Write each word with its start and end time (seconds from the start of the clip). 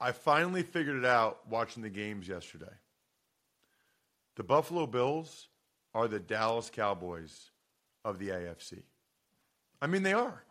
I 0.00 0.12
finally 0.12 0.62
figured 0.62 0.96
it 0.96 1.04
out 1.04 1.40
watching 1.48 1.82
the 1.82 1.90
games 1.90 2.28
yesterday. 2.28 2.72
The 4.36 4.44
Buffalo 4.44 4.86
Bills 4.86 5.48
are 5.92 6.06
the 6.06 6.20
Dallas 6.20 6.70
Cowboys 6.70 7.50
of 8.04 8.20
the 8.20 8.28
AFC. 8.28 8.82
I 9.82 9.88
mean, 9.88 10.04
they 10.04 10.12
are. 10.12 10.44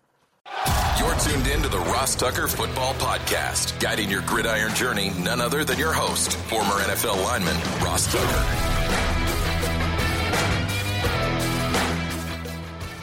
You're 0.99 1.15
tuned 1.19 1.47
in 1.47 1.61
to 1.61 1.69
the 1.69 1.79
Ross 1.79 2.15
Tucker 2.15 2.47
Football 2.47 2.93
Podcast, 2.95 3.79
guiding 3.79 4.09
your 4.09 4.21
gridiron 4.23 4.73
journey, 4.73 5.11
none 5.19 5.39
other 5.39 5.63
than 5.63 5.77
your 5.77 5.93
host, 5.93 6.33
former 6.33 6.71
NFL 6.71 7.23
lineman, 7.23 7.55
Ross 7.83 8.11
Tucker. 8.11 8.73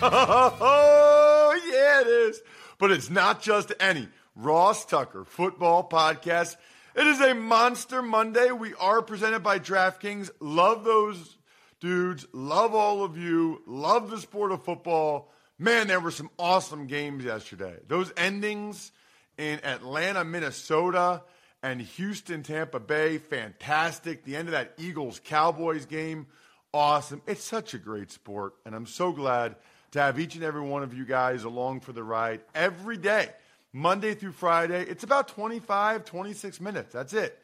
Oh, 0.06 1.58
yeah, 1.72 2.02
it 2.02 2.06
is. 2.06 2.42
But 2.78 2.90
it's 2.90 3.08
not 3.08 3.40
just 3.40 3.72
any 3.80 4.08
Ross 4.36 4.84
Tucker 4.84 5.24
Football 5.24 5.88
Podcast. 5.88 6.56
It 6.96 7.06
is 7.06 7.20
a 7.20 7.34
Monster 7.34 8.02
Monday. 8.02 8.50
We 8.50 8.74
are 8.74 9.00
presented 9.00 9.44
by 9.44 9.60
DraftKings. 9.60 10.30
Love 10.40 10.82
those 10.82 11.36
dudes. 11.78 12.26
Love 12.32 12.74
all 12.74 13.04
of 13.04 13.16
you. 13.16 13.62
Love 13.66 14.10
the 14.10 14.18
sport 14.18 14.50
of 14.50 14.64
football. 14.64 15.30
Man, 15.56 15.86
there 15.86 16.00
were 16.00 16.10
some 16.10 16.30
awesome 16.36 16.88
games 16.88 17.24
yesterday. 17.24 17.76
Those 17.86 18.12
endings 18.16 18.90
in 19.38 19.64
Atlanta, 19.64 20.24
Minnesota, 20.24 21.22
and 21.62 21.80
Houston, 21.80 22.42
Tampa 22.42 22.80
Bay, 22.80 23.18
fantastic. 23.18 24.24
The 24.24 24.34
end 24.34 24.48
of 24.48 24.52
that 24.52 24.74
Eagles 24.78 25.20
Cowboys 25.22 25.86
game, 25.86 26.26
awesome. 26.72 27.22
It's 27.26 27.44
such 27.44 27.72
a 27.72 27.78
great 27.78 28.10
sport, 28.10 28.54
and 28.66 28.74
I'm 28.74 28.86
so 28.86 29.12
glad 29.12 29.54
to 29.92 30.00
have 30.00 30.18
each 30.18 30.34
and 30.34 30.42
every 30.42 30.60
one 30.60 30.82
of 30.82 30.92
you 30.92 31.04
guys 31.04 31.44
along 31.44 31.80
for 31.80 31.92
the 31.92 32.02
ride 32.02 32.40
every 32.54 32.96
day, 32.96 33.28
Monday 33.74 34.14
through 34.14 34.32
Friday. 34.32 34.82
It's 34.82 35.02
about 35.02 35.26
25, 35.26 36.04
26 36.04 36.60
minutes. 36.60 36.92
That's 36.92 37.12
it. 37.12 37.36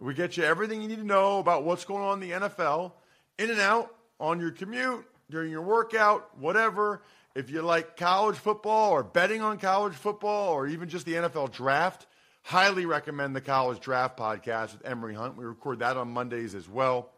We 0.00 0.14
get 0.14 0.38
you 0.38 0.42
everything 0.42 0.80
you 0.80 0.88
need 0.88 0.98
to 0.98 1.04
know 1.04 1.38
about 1.38 1.64
what's 1.64 1.84
going 1.84 2.02
on 2.02 2.22
in 2.22 2.28
the 2.28 2.48
NFL, 2.48 2.92
in 3.38 3.50
and 3.50 3.60
out, 3.60 3.94
on 4.18 4.40
your 4.40 4.52
commute, 4.52 5.06
during 5.30 5.50
your 5.50 5.60
workout, 5.60 6.38
whatever. 6.38 7.02
If 7.34 7.50
you 7.50 7.60
like 7.60 7.98
college 7.98 8.36
football 8.36 8.92
or 8.92 9.04
betting 9.04 9.42
on 9.42 9.58
college 9.58 9.92
football 9.92 10.54
or 10.54 10.66
even 10.66 10.88
just 10.88 11.04
the 11.04 11.12
NFL 11.12 11.52
draft, 11.52 12.06
highly 12.42 12.86
recommend 12.86 13.36
the 13.36 13.42
College 13.42 13.78
Draft 13.80 14.18
Podcast 14.18 14.72
with 14.72 14.86
Emery 14.86 15.14
Hunt. 15.14 15.36
We 15.36 15.44
record 15.44 15.80
that 15.80 15.98
on 15.98 16.08
Mondays 16.08 16.54
as 16.54 16.66
well. 16.66 17.10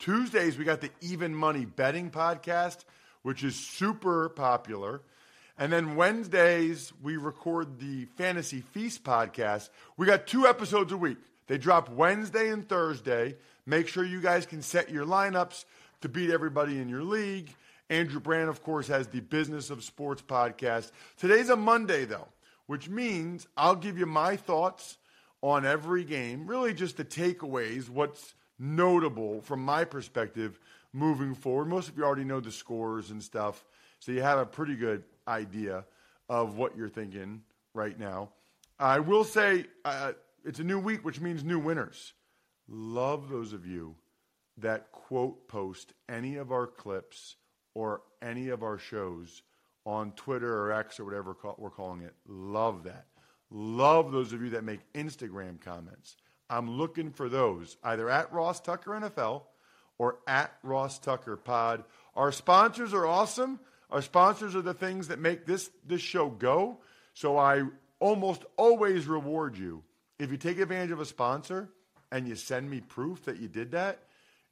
Tuesdays, 0.00 0.58
we 0.58 0.64
got 0.64 0.80
the 0.80 0.90
Even 1.00 1.32
Money 1.32 1.66
Betting 1.66 2.10
Podcast, 2.10 2.78
which 3.22 3.44
is 3.44 3.54
super 3.54 4.28
popular. 4.28 5.02
And 5.58 5.72
then 5.72 5.96
Wednesdays, 5.96 6.92
we 7.02 7.16
record 7.16 7.78
the 7.78 8.06
Fantasy 8.16 8.60
Feast 8.60 9.04
podcast. 9.04 9.68
We 9.96 10.06
got 10.06 10.26
two 10.26 10.46
episodes 10.46 10.92
a 10.92 10.96
week. 10.96 11.18
They 11.46 11.58
drop 11.58 11.90
Wednesday 11.90 12.50
and 12.50 12.66
Thursday. 12.68 13.36
Make 13.66 13.88
sure 13.88 14.04
you 14.04 14.20
guys 14.20 14.46
can 14.46 14.62
set 14.62 14.90
your 14.90 15.04
lineups 15.04 15.64
to 16.00 16.08
beat 16.08 16.30
everybody 16.30 16.78
in 16.78 16.88
your 16.88 17.02
league. 17.02 17.54
Andrew 17.90 18.20
Brandt, 18.20 18.48
of 18.48 18.62
course, 18.62 18.88
has 18.88 19.08
the 19.08 19.20
Business 19.20 19.68
of 19.68 19.84
Sports 19.84 20.22
podcast. 20.22 20.90
Today's 21.18 21.50
a 21.50 21.56
Monday, 21.56 22.06
though, 22.06 22.28
which 22.66 22.88
means 22.88 23.46
I'll 23.56 23.76
give 23.76 23.98
you 23.98 24.06
my 24.06 24.36
thoughts 24.36 24.96
on 25.42 25.66
every 25.66 26.04
game, 26.04 26.46
really 26.46 26.72
just 26.72 26.96
the 26.96 27.04
takeaways, 27.04 27.88
what's 27.88 28.34
notable 28.58 29.42
from 29.42 29.62
my 29.62 29.84
perspective 29.84 30.58
moving 30.92 31.34
forward. 31.34 31.66
Most 31.66 31.88
of 31.88 31.98
you 31.98 32.04
already 32.04 32.24
know 32.24 32.40
the 32.40 32.52
scores 32.52 33.10
and 33.10 33.22
stuff, 33.22 33.64
so 33.98 34.12
you 34.12 34.22
have 34.22 34.38
a 34.38 34.46
pretty 34.46 34.76
good 34.76 35.02
idea 35.26 35.84
of 36.28 36.56
what 36.56 36.76
you're 36.76 36.88
thinking 36.88 37.42
right 37.74 37.98
now. 37.98 38.30
I 38.78 39.00
will 39.00 39.24
say 39.24 39.66
uh, 39.84 40.12
it's 40.44 40.58
a 40.58 40.64
new 40.64 40.78
week, 40.78 41.04
which 41.04 41.20
means 41.20 41.44
new 41.44 41.58
winners. 41.58 42.12
Love 42.68 43.28
those 43.28 43.52
of 43.52 43.66
you 43.66 43.94
that 44.58 44.90
quote 44.92 45.48
post 45.48 45.92
any 46.08 46.36
of 46.36 46.52
our 46.52 46.66
clips 46.66 47.36
or 47.74 48.02
any 48.20 48.48
of 48.48 48.62
our 48.62 48.78
shows 48.78 49.42
on 49.84 50.12
Twitter 50.12 50.62
or 50.62 50.72
X 50.72 51.00
or 51.00 51.04
whatever 51.04 51.36
we're 51.58 51.70
calling 51.70 52.02
it. 52.02 52.14
Love 52.26 52.84
that. 52.84 53.06
Love 53.50 54.12
those 54.12 54.32
of 54.32 54.42
you 54.42 54.50
that 54.50 54.64
make 54.64 54.80
Instagram 54.94 55.60
comments. 55.60 56.16
I'm 56.48 56.70
looking 56.70 57.10
for 57.10 57.28
those 57.28 57.76
either 57.82 58.08
at 58.08 58.32
Ross 58.32 58.60
Tucker 58.60 58.90
NFL 58.90 59.42
or 59.98 60.18
at 60.26 60.52
Ross 60.62 60.98
Tucker 60.98 61.36
Pod. 61.36 61.84
Our 62.14 62.32
sponsors 62.32 62.94
are 62.94 63.06
awesome. 63.06 63.60
Our 63.92 64.00
sponsors 64.00 64.56
are 64.56 64.62
the 64.62 64.72
things 64.72 65.08
that 65.08 65.18
make 65.18 65.44
this 65.44 65.70
this 65.86 66.00
show 66.00 66.30
go. 66.30 66.78
So 67.12 67.36
I 67.36 67.62
almost 68.00 68.42
always 68.56 69.06
reward 69.06 69.58
you 69.58 69.82
if 70.18 70.30
you 70.30 70.38
take 70.38 70.58
advantage 70.58 70.92
of 70.92 71.00
a 71.00 71.04
sponsor 71.04 71.68
and 72.10 72.26
you 72.26 72.34
send 72.34 72.70
me 72.70 72.80
proof 72.80 73.26
that 73.26 73.38
you 73.38 73.48
did 73.48 73.72
that. 73.72 73.98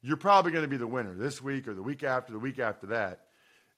You're 0.03 0.17
probably 0.17 0.51
going 0.51 0.63
to 0.63 0.69
be 0.69 0.77
the 0.77 0.87
winner 0.87 1.15
this 1.15 1.41
week 1.41 1.67
or 1.67 1.73
the 1.73 1.81
week 1.81 2.03
after, 2.03 2.31
the 2.31 2.39
week 2.39 2.59
after 2.59 2.87
that. 2.87 3.21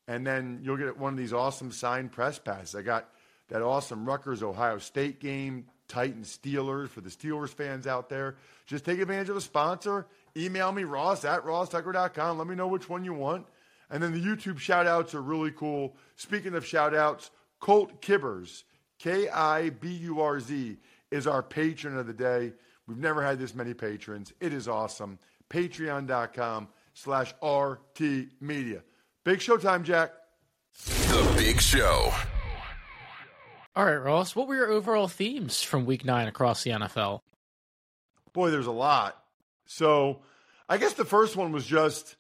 And 0.06 0.28
then 0.28 0.60
you'll 0.64 0.78
get 0.78 0.98
one 0.98 1.14
of 1.14 1.18
these 1.18 1.32
awesome 1.32 1.72
signed 1.72 2.12
press 2.12 2.38
passes. 2.40 2.76
I 2.76 2.82
got 2.82 3.10
that 3.48 3.62
awesome 3.62 4.06
Rutgers 4.06 4.44
Ohio 4.44 4.80
State 4.80 5.22
game, 5.22 5.68
Titans 5.88 6.38
Steelers 6.38 6.90
for 6.90 7.00
the 7.00 7.10
Steelers 7.10 7.50
fans 7.50 7.88
out 7.88 8.10
there. 8.10 8.36
Just 8.66 8.84
take 8.84 9.00
advantage 9.00 9.30
of 9.30 9.38
a 9.38 9.42
sponsor. 9.42 10.08
Email 10.36 10.74
me, 10.74 10.84
Ross 10.84 11.24
at 11.24 11.46
rosstucker.com. 11.46 12.38
Let 12.38 12.48
me 12.48 12.56
know 12.56 12.68
which 12.68 12.90
one 12.90 13.06
you 13.06 13.14
want. 13.14 13.46
And 13.94 14.02
then 14.02 14.12
the 14.12 14.20
YouTube 14.20 14.58
shout 14.58 14.88
outs 14.88 15.14
are 15.14 15.22
really 15.22 15.52
cool. 15.52 15.96
Speaking 16.16 16.56
of 16.56 16.66
shout 16.66 16.96
outs, 16.96 17.30
Colt 17.60 18.02
Kiburz, 18.02 18.64
K 18.98 19.30
I 19.30 19.70
B 19.70 19.88
U 19.90 20.20
R 20.20 20.40
Z, 20.40 20.78
is 21.12 21.28
our 21.28 21.44
patron 21.44 21.96
of 22.00 22.08
the 22.08 22.14
day. 22.14 22.54
We've 22.88 22.98
never 22.98 23.24
had 23.24 23.38
this 23.38 23.54
many 23.54 23.76
patrons. 23.76 24.34
It 24.42 24.52
is 24.52 24.68
awesome 24.68 25.20
patreon.com 25.48 26.70
slash 26.96 27.36
RT 27.44 28.02
Media. 28.42 28.82
Big 29.24 29.38
showtime, 29.38 29.84
Jack. 29.84 30.12
The 30.86 31.34
Big 31.38 31.62
Show. 31.62 32.12
All 33.76 33.86
right, 33.86 33.96
Ross, 33.96 34.36
what 34.36 34.48
were 34.48 34.56
your 34.56 34.72
overall 34.72 35.08
themes 35.08 35.62
from 35.62 35.86
week 35.86 36.04
nine 36.04 36.28
across 36.28 36.64
the 36.64 36.72
NFL? 36.72 37.20
Boy, 38.34 38.50
there's 38.50 38.66
a 38.66 38.72
lot. 38.72 39.24
So 39.68 40.22
I 40.68 40.78
guess 40.78 40.94
the 40.94 41.06
first 41.06 41.36
one 41.36 41.52
was 41.52 41.68
just 41.68 42.16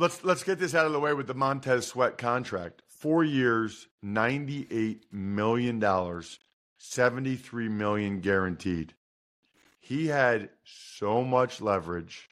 let's 0.00 0.24
let's 0.24 0.42
get 0.42 0.58
this 0.58 0.74
out 0.74 0.86
of 0.86 0.92
the 0.92 0.98
way 0.98 1.12
with 1.12 1.26
the 1.26 1.34
Montez 1.34 1.86
Sweat 1.86 2.16
contract. 2.16 2.82
Four 2.88 3.22
years, 3.22 3.86
$98 4.04 5.00
million, 5.12 6.22
73 6.78 7.68
million 7.68 8.20
guaranteed. 8.20 8.94
He 9.78 10.06
had 10.06 10.48
so 10.64 11.22
much 11.22 11.60
leverage 11.60 12.28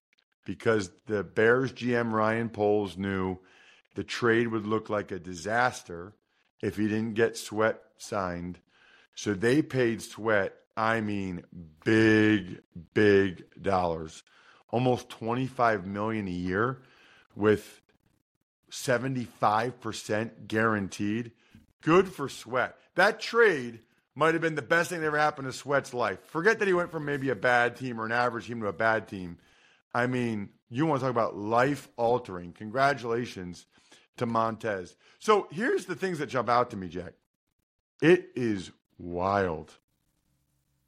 because 0.46 0.90
the 1.06 1.22
Bears 1.22 1.72
GM 1.72 2.12
Ryan 2.12 2.48
Poles 2.48 2.96
knew 2.96 3.38
the 3.94 4.04
trade 4.04 4.48
would 4.48 4.66
look 4.66 4.88
like 4.88 5.10
a 5.10 5.18
disaster 5.18 6.14
if 6.62 6.76
he 6.76 6.88
didn't 6.88 7.14
get 7.14 7.36
Sweat 7.36 7.80
signed. 7.98 8.58
So 9.14 9.34
they 9.34 9.60
paid 9.60 10.00
Sweat, 10.00 10.54
I 10.76 11.00
mean, 11.00 11.44
big, 11.84 12.62
big 12.94 13.44
dollars, 13.60 14.22
almost 14.70 15.10
25 15.10 15.86
million 15.86 16.28
a 16.28 16.30
year 16.30 16.82
with 17.34 17.80
75% 18.70 20.46
guaranteed. 20.46 21.32
Good 21.82 22.08
for 22.08 22.28
Sweat. 22.28 22.76
That 22.94 23.20
trade 23.20 23.80
might 24.14 24.34
have 24.34 24.42
been 24.42 24.56
the 24.56 24.62
best 24.62 24.90
thing 24.90 25.00
that 25.00 25.06
ever 25.06 25.18
happened 25.18 25.46
to 25.46 25.52
Sweat's 25.52 25.94
life. 25.94 26.18
Forget 26.26 26.58
that 26.58 26.68
he 26.68 26.74
went 26.74 26.90
from 26.90 27.04
maybe 27.04 27.30
a 27.30 27.36
bad 27.36 27.76
team 27.76 28.00
or 28.00 28.06
an 28.06 28.12
average 28.12 28.46
team 28.48 28.60
to 28.60 28.66
a 28.66 28.72
bad 28.72 29.06
team. 29.06 29.38
I 29.94 30.06
mean, 30.06 30.50
you 30.68 30.86
want 30.86 31.00
to 31.00 31.06
talk 31.06 31.10
about 31.12 31.36
life 31.36 31.88
altering. 31.96 32.52
Congratulations 32.52 33.66
to 34.16 34.26
Montez. 34.26 34.96
So 35.18 35.46
here's 35.50 35.86
the 35.86 35.94
things 35.94 36.18
that 36.18 36.26
jump 36.26 36.48
out 36.48 36.70
to 36.70 36.76
me, 36.76 36.88
Jack. 36.88 37.12
It 38.02 38.30
is 38.34 38.70
wild 38.98 39.72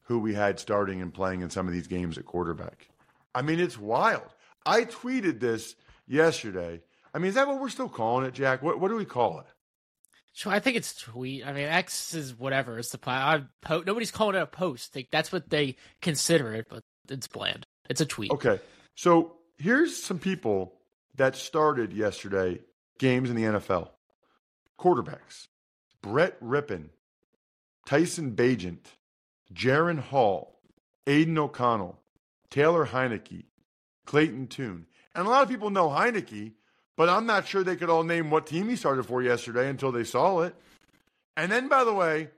who 0.02 0.18
we 0.18 0.34
had 0.34 0.58
starting 0.58 1.00
and 1.00 1.14
playing 1.14 1.40
in 1.40 1.50
some 1.50 1.68
of 1.68 1.72
these 1.72 1.86
games 1.86 2.18
at 2.18 2.24
quarterback. 2.24 2.88
I 3.32 3.42
mean, 3.42 3.60
it's 3.60 3.78
wild. 3.78 4.34
I 4.66 4.84
tweeted 4.84 5.38
this 5.38 5.76
yesterday. 6.10 6.82
I 7.14 7.18
mean, 7.18 7.28
is 7.28 7.34
that 7.36 7.48
what 7.48 7.60
we're 7.60 7.70
still 7.70 7.88
calling 7.88 8.26
it, 8.26 8.34
Jack? 8.34 8.62
What, 8.62 8.80
what 8.80 8.88
do 8.88 8.96
we 8.96 9.04
call 9.04 9.40
it? 9.40 9.46
So 10.32 10.50
I 10.50 10.60
think 10.60 10.76
it's 10.76 10.94
tweet. 10.94 11.46
I 11.46 11.52
mean, 11.52 11.66
X 11.66 12.14
is 12.14 12.38
whatever. 12.38 12.78
It's 12.78 12.90
the 12.90 13.00
I, 13.06 13.42
po- 13.62 13.82
nobody's 13.86 14.10
calling 14.10 14.36
it 14.36 14.42
a 14.42 14.46
post. 14.46 14.94
Like, 14.94 15.08
that's 15.10 15.32
what 15.32 15.50
they 15.50 15.76
consider 16.02 16.54
it, 16.54 16.66
but 16.68 16.82
it's 17.08 17.26
bland. 17.26 17.66
It's 17.88 18.00
a 18.00 18.06
tweet. 18.06 18.30
Okay. 18.30 18.60
So 18.94 19.36
here's 19.58 20.00
some 20.00 20.18
people 20.18 20.74
that 21.16 21.34
started 21.34 21.92
yesterday 21.92 22.60
games 22.98 23.30
in 23.30 23.36
the 23.36 23.42
NFL. 23.42 23.88
Quarterbacks: 24.78 25.48
Brett 26.00 26.40
Rypien, 26.40 26.90
Tyson 27.86 28.32
Bagent, 28.36 28.86
Jaren 29.52 29.98
Hall, 29.98 30.60
Aidan 31.08 31.38
O'Connell, 31.38 31.98
Taylor 32.50 32.86
Heinicke, 32.86 33.46
Clayton 34.06 34.46
Tune. 34.46 34.86
And 35.14 35.26
a 35.26 35.30
lot 35.30 35.42
of 35.42 35.48
people 35.48 35.70
know 35.70 35.88
Heinicke, 35.88 36.52
but 36.96 37.08
I'm 37.08 37.26
not 37.26 37.46
sure 37.46 37.64
they 37.64 37.76
could 37.76 37.90
all 37.90 38.04
name 38.04 38.30
what 38.30 38.46
team 38.46 38.68
he 38.68 38.76
started 38.76 39.04
for 39.04 39.22
yesterday 39.22 39.68
until 39.68 39.92
they 39.92 40.04
saw 40.04 40.40
it. 40.40 40.54
And 41.36 41.50
then, 41.50 41.68
by 41.68 41.84
the 41.84 41.94
way, 41.94 42.28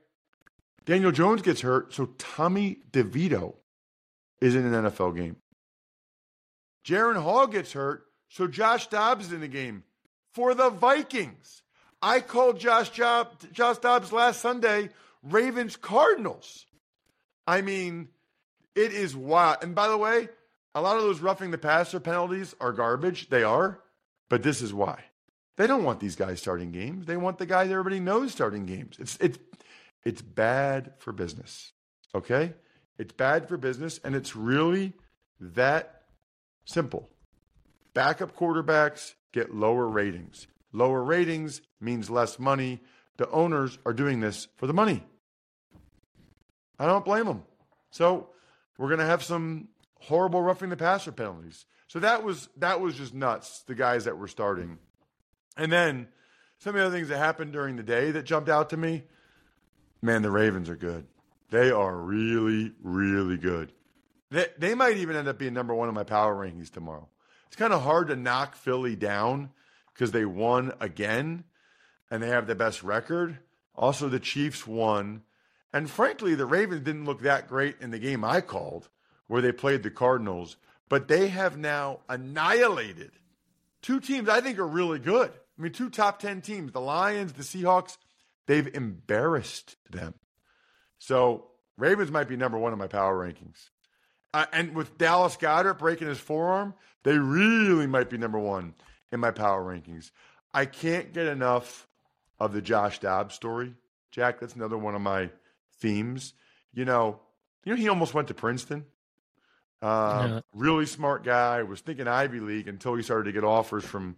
Daniel 0.85 1.11
Jones 1.11 1.41
gets 1.41 1.61
hurt, 1.61 1.93
so 1.93 2.09
Tommy 2.17 2.79
DeVito 2.91 3.55
is 4.41 4.55
in 4.55 4.65
an 4.65 4.85
NFL 4.85 5.15
game. 5.15 5.37
Jaren 6.85 7.21
Hall 7.21 7.47
gets 7.47 7.73
hurt, 7.73 8.05
so 8.29 8.47
Josh 8.47 8.87
Dobbs 8.87 9.27
is 9.27 9.33
in 9.33 9.41
the 9.41 9.47
game 9.47 9.83
for 10.33 10.53
the 10.53 10.69
Vikings. 10.69 11.61
I 12.01 12.19
called 12.19 12.59
Josh, 12.59 12.89
Job, 12.89 13.29
Josh 13.53 13.77
Dobbs 13.77 14.11
last 14.11 14.41
Sunday 14.41 14.89
Ravens 15.23 15.77
Cardinals. 15.77 16.65
I 17.47 17.61
mean, 17.61 18.09
it 18.75 18.91
is 18.91 19.15
wild. 19.15 19.57
And 19.61 19.73
by 19.73 19.87
the 19.87 19.97
way, 19.97 20.27
a 20.75 20.81
lot 20.81 20.97
of 20.97 21.03
those 21.03 21.19
roughing 21.19 21.51
the 21.51 21.57
passer 21.57 21.99
penalties 21.99 22.55
are 22.59 22.71
garbage. 22.71 23.29
They 23.29 23.43
are. 23.43 23.79
But 24.29 24.43
this 24.43 24.61
is 24.61 24.73
why. 24.73 25.03
They 25.57 25.67
don't 25.67 25.83
want 25.83 25.99
these 25.99 26.15
guys 26.15 26.39
starting 26.39 26.71
games. 26.71 27.05
They 27.05 27.17
want 27.17 27.37
the 27.37 27.45
guys 27.45 27.69
everybody 27.69 27.99
knows 27.99 28.31
starting 28.31 28.65
games. 28.65 28.97
It's 28.99 29.17
it's 29.17 29.37
it's 30.03 30.21
bad 30.21 30.93
for 30.97 31.11
business. 31.11 31.71
Okay? 32.15 32.53
It's 32.97 33.13
bad 33.13 33.47
for 33.47 33.57
business 33.57 33.99
and 34.03 34.15
it's 34.15 34.35
really 34.35 34.93
that 35.39 36.03
simple. 36.65 37.09
Backup 37.93 38.35
quarterbacks 38.35 39.13
get 39.31 39.53
lower 39.53 39.87
ratings. 39.87 40.47
Lower 40.71 41.03
ratings 41.03 41.61
means 41.79 42.09
less 42.09 42.39
money. 42.39 42.81
The 43.17 43.29
owners 43.29 43.77
are 43.85 43.93
doing 43.93 44.19
this 44.19 44.47
for 44.57 44.65
the 44.65 44.73
money. 44.73 45.03
I 46.79 46.87
don't 46.87 47.05
blame 47.05 47.25
them. 47.25 47.43
So 47.91 48.29
we're 48.77 48.87
going 48.87 48.99
to 48.99 49.05
have 49.05 49.23
some 49.23 49.67
horrible 50.03 50.41
roughing 50.41 50.69
the 50.69 50.77
passer 50.77 51.11
penalties. 51.11 51.65
So 51.87 51.99
that 51.99 52.23
was 52.23 52.49
that 52.57 52.81
was 52.81 52.95
just 52.95 53.13
nuts. 53.13 53.63
The 53.67 53.75
guys 53.75 54.05
that 54.05 54.17
were 54.17 54.27
starting, 54.27 54.65
mm-hmm. 54.65 55.63
and 55.63 55.71
then 55.71 56.07
some 56.59 56.75
of 56.75 56.79
the 56.79 56.87
other 56.87 56.95
things 56.95 57.09
that 57.09 57.17
happened 57.17 57.51
during 57.53 57.75
the 57.75 57.83
day 57.83 58.11
that 58.11 58.23
jumped 58.23 58.49
out 58.49 58.69
to 58.71 58.77
me. 58.77 59.03
Man, 60.01 60.21
the 60.21 60.31
Ravens 60.31 60.69
are 60.69 60.75
good. 60.75 61.05
They 61.49 61.71
are 61.71 61.95
really, 61.95 62.73
really 62.81 63.37
good. 63.37 63.71
They, 64.31 64.47
they 64.57 64.75
might 64.75 64.97
even 64.97 65.15
end 65.15 65.27
up 65.27 65.37
being 65.37 65.53
number 65.53 65.75
one 65.75 65.87
in 65.87 65.95
my 65.95 66.03
power 66.03 66.35
rankings 66.35 66.71
tomorrow. 66.71 67.07
It's 67.47 67.55
kind 67.55 67.73
of 67.73 67.83
hard 67.83 68.07
to 68.07 68.15
knock 68.15 68.55
Philly 68.55 68.95
down 68.95 69.51
because 69.93 70.11
they 70.11 70.25
won 70.25 70.73
again 70.79 71.43
and 72.09 72.23
they 72.23 72.29
have 72.29 72.47
the 72.47 72.55
best 72.55 72.81
record. 72.81 73.37
Also, 73.75 74.09
the 74.09 74.19
Chiefs 74.19 74.65
won. 74.65 75.21
And 75.71 75.89
frankly, 75.89 76.33
the 76.35 76.45
Ravens 76.45 76.81
didn't 76.81 77.05
look 77.05 77.21
that 77.21 77.47
great 77.47 77.75
in 77.79 77.91
the 77.91 77.99
game 77.99 78.23
I 78.23 78.41
called 78.41 78.89
where 79.27 79.41
they 79.41 79.51
played 79.51 79.83
the 79.83 79.91
Cardinals, 79.91 80.57
but 80.89 81.07
they 81.07 81.27
have 81.29 81.57
now 81.57 81.99
annihilated 82.09 83.11
two 83.83 83.99
teams 83.99 84.29
I 84.29 84.41
think 84.41 84.57
are 84.57 84.67
really 84.67 84.99
good. 84.99 85.29
I 85.29 85.61
mean, 85.61 85.71
two 85.71 85.89
top 85.89 86.19
10 86.19 86.41
teams, 86.41 86.71
the 86.71 86.81
Lions, 86.81 87.33
the 87.33 87.43
Seahawks, 87.43 87.97
they've 88.47 88.73
embarrassed 88.73 89.75
them. 89.89 90.15
So, 90.97 91.45
Ravens 91.77 92.11
might 92.11 92.27
be 92.27 92.37
number 92.37 92.57
one 92.57 92.73
in 92.73 92.79
my 92.79 92.87
power 92.87 93.15
rankings. 93.17 93.69
Uh, 94.33 94.45
and 94.51 94.73
with 94.73 94.97
Dallas 94.97 95.37
Goedert 95.37 95.77
breaking 95.77 96.07
his 96.07 96.19
forearm, 96.19 96.73
they 97.03 97.17
really 97.17 97.85
might 97.85 98.09
be 98.09 98.17
number 98.17 98.39
one 98.39 98.73
in 99.11 99.19
my 99.19 99.31
power 99.31 99.63
rankings. 99.63 100.11
I 100.53 100.65
can't 100.65 101.13
get 101.13 101.27
enough 101.27 101.87
of 102.39 102.53
the 102.53 102.61
Josh 102.61 102.99
Dobbs 102.99 103.35
story. 103.35 103.75
Jack, 104.11 104.39
that's 104.39 104.55
another 104.55 104.77
one 104.77 104.95
of 104.95 105.01
my 105.01 105.29
themes. 105.79 106.33
You 106.73 106.85
know, 106.85 107.19
you 107.63 107.73
know, 107.73 107.79
he 107.79 107.89
almost 107.89 108.13
went 108.13 108.27
to 108.29 108.33
Princeton. 108.33 108.85
Um, 109.83 110.31
yeah. 110.31 110.39
Really 110.53 110.85
smart 110.85 111.25
guy. 111.25 111.61
Was 111.63 111.81
thinking 111.81 112.07
Ivy 112.07 112.39
League 112.39 112.69
until 112.69 112.95
he 112.95 113.03
started 113.03 113.25
to 113.25 113.33
get 113.33 113.43
offers 113.43 113.83
from, 113.83 114.15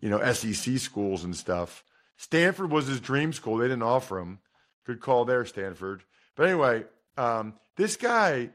you 0.00 0.10
know, 0.10 0.32
SEC 0.32 0.78
schools 0.78 1.24
and 1.24 1.34
stuff. 1.34 1.82
Stanford 2.18 2.70
was 2.70 2.86
his 2.86 3.00
dream 3.00 3.32
school. 3.32 3.56
They 3.56 3.66
didn't 3.68 3.82
offer 3.82 4.18
him. 4.18 4.40
Good 4.84 5.00
call 5.00 5.24
there, 5.24 5.46
Stanford. 5.46 6.02
But 6.36 6.48
anyway, 6.48 6.84
um, 7.16 7.54
this 7.76 7.96
guy, 7.96 8.50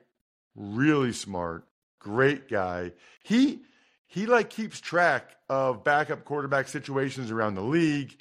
really 0.56 1.12
smart, 1.12 1.66
great 2.00 2.48
guy. 2.48 2.92
He 3.24 3.62
he 4.06 4.28
like 4.28 4.52
keeps 4.52 4.80
track 4.80 5.36
of 5.50 5.84
backup 5.84 6.24
quarterback 6.24 6.68
situations 6.68 7.32
around 7.32 7.56
the 7.56 7.62
league, 7.62 8.16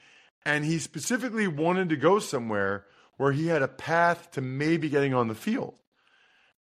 and 0.47 0.65
he 0.65 0.79
specifically 0.79 1.49
wanted 1.49 1.91
to 1.91 1.97
go 1.97 2.19
somewhere 2.19 2.87
where 3.19 3.33
he 3.33 3.49
had 3.49 3.61
a 3.61 3.69
path 3.69 4.31
to 4.33 4.41
maybe 4.41 4.89
getting 4.89 5.13
on 5.13 5.29
the 5.29 5.35
field 5.35 5.75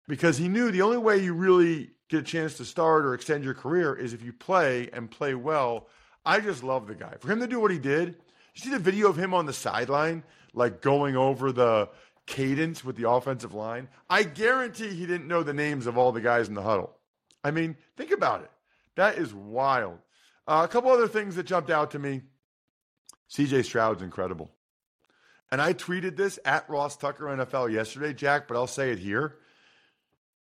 because 0.08 0.38
he 0.38 0.48
knew 0.48 0.72
the 0.72 0.82
only 0.82 0.98
way 0.98 1.18
you 1.18 1.34
really 1.34 1.92
get 2.10 2.20
a 2.20 2.24
chance 2.24 2.56
to 2.58 2.66
start 2.66 3.06
or 3.06 3.14
extend 3.14 3.44
your 3.44 3.54
career 3.54 3.96
is 3.96 4.14
if 4.14 4.22
you 4.22 4.32
play 4.32 4.90
and 4.94 5.10
play 5.10 5.34
well. 5.34 5.88
I 6.26 6.40
just 6.40 6.64
love 6.64 6.88
the 6.88 6.96
guy. 6.96 7.16
For 7.20 7.32
him 7.32 7.40
to 7.40 7.48
do 7.48 7.60
what 7.60 7.72
he 7.72 7.80
did, 7.80 8.16
you 8.54 8.62
see 8.62 8.70
the 8.70 8.80
video 8.80 9.10
of 9.10 9.18
him 9.18 9.34
on 9.34 9.46
the 9.46 9.54
sideline, 9.54 10.24
like 10.54 10.82
going 10.82 11.16
over 11.16 11.52
the 11.52 11.90
cadence 12.26 12.84
with 12.84 12.96
the 12.96 13.10
offensive 13.10 13.54
line? 13.54 13.88
I 14.10 14.24
guarantee 14.24 14.90
he 14.90 15.06
didn't 15.06 15.28
know 15.28 15.44
the 15.44 15.54
names 15.54 15.88
of 15.88 15.98
all 15.98 16.12
the 16.12 16.22
guys 16.22 16.48
in 16.48 16.56
the 16.56 16.62
huddle. 16.62 16.96
I 17.44 17.52
mean, 17.52 17.78
think 17.98 18.12
about 18.12 18.42
it. 18.42 18.52
That 18.96 19.18
is 19.18 19.34
wild. 19.34 20.00
Uh, 20.48 20.62
a 20.64 20.68
couple 20.68 20.92
other 20.92 21.08
things 21.08 21.36
that 21.36 21.46
jumped 21.46 21.70
out 21.70 21.92
to 21.92 22.00
me. 22.00 22.22
CJ 23.32 23.66
Stroud's 23.66 24.02
incredible. 24.02 24.52
And 25.52 25.62
I 25.62 25.74
tweeted 25.74 26.16
this 26.16 26.40
at 26.46 26.70
Ross 26.70 26.98
Tucker 26.98 27.26
NFL 27.26 27.72
yesterday, 27.72 28.14
Jack, 28.14 28.48
but 28.48 28.56
I'll 28.56 28.68
say 28.68 28.92
it 28.92 29.00
here. 29.00 29.38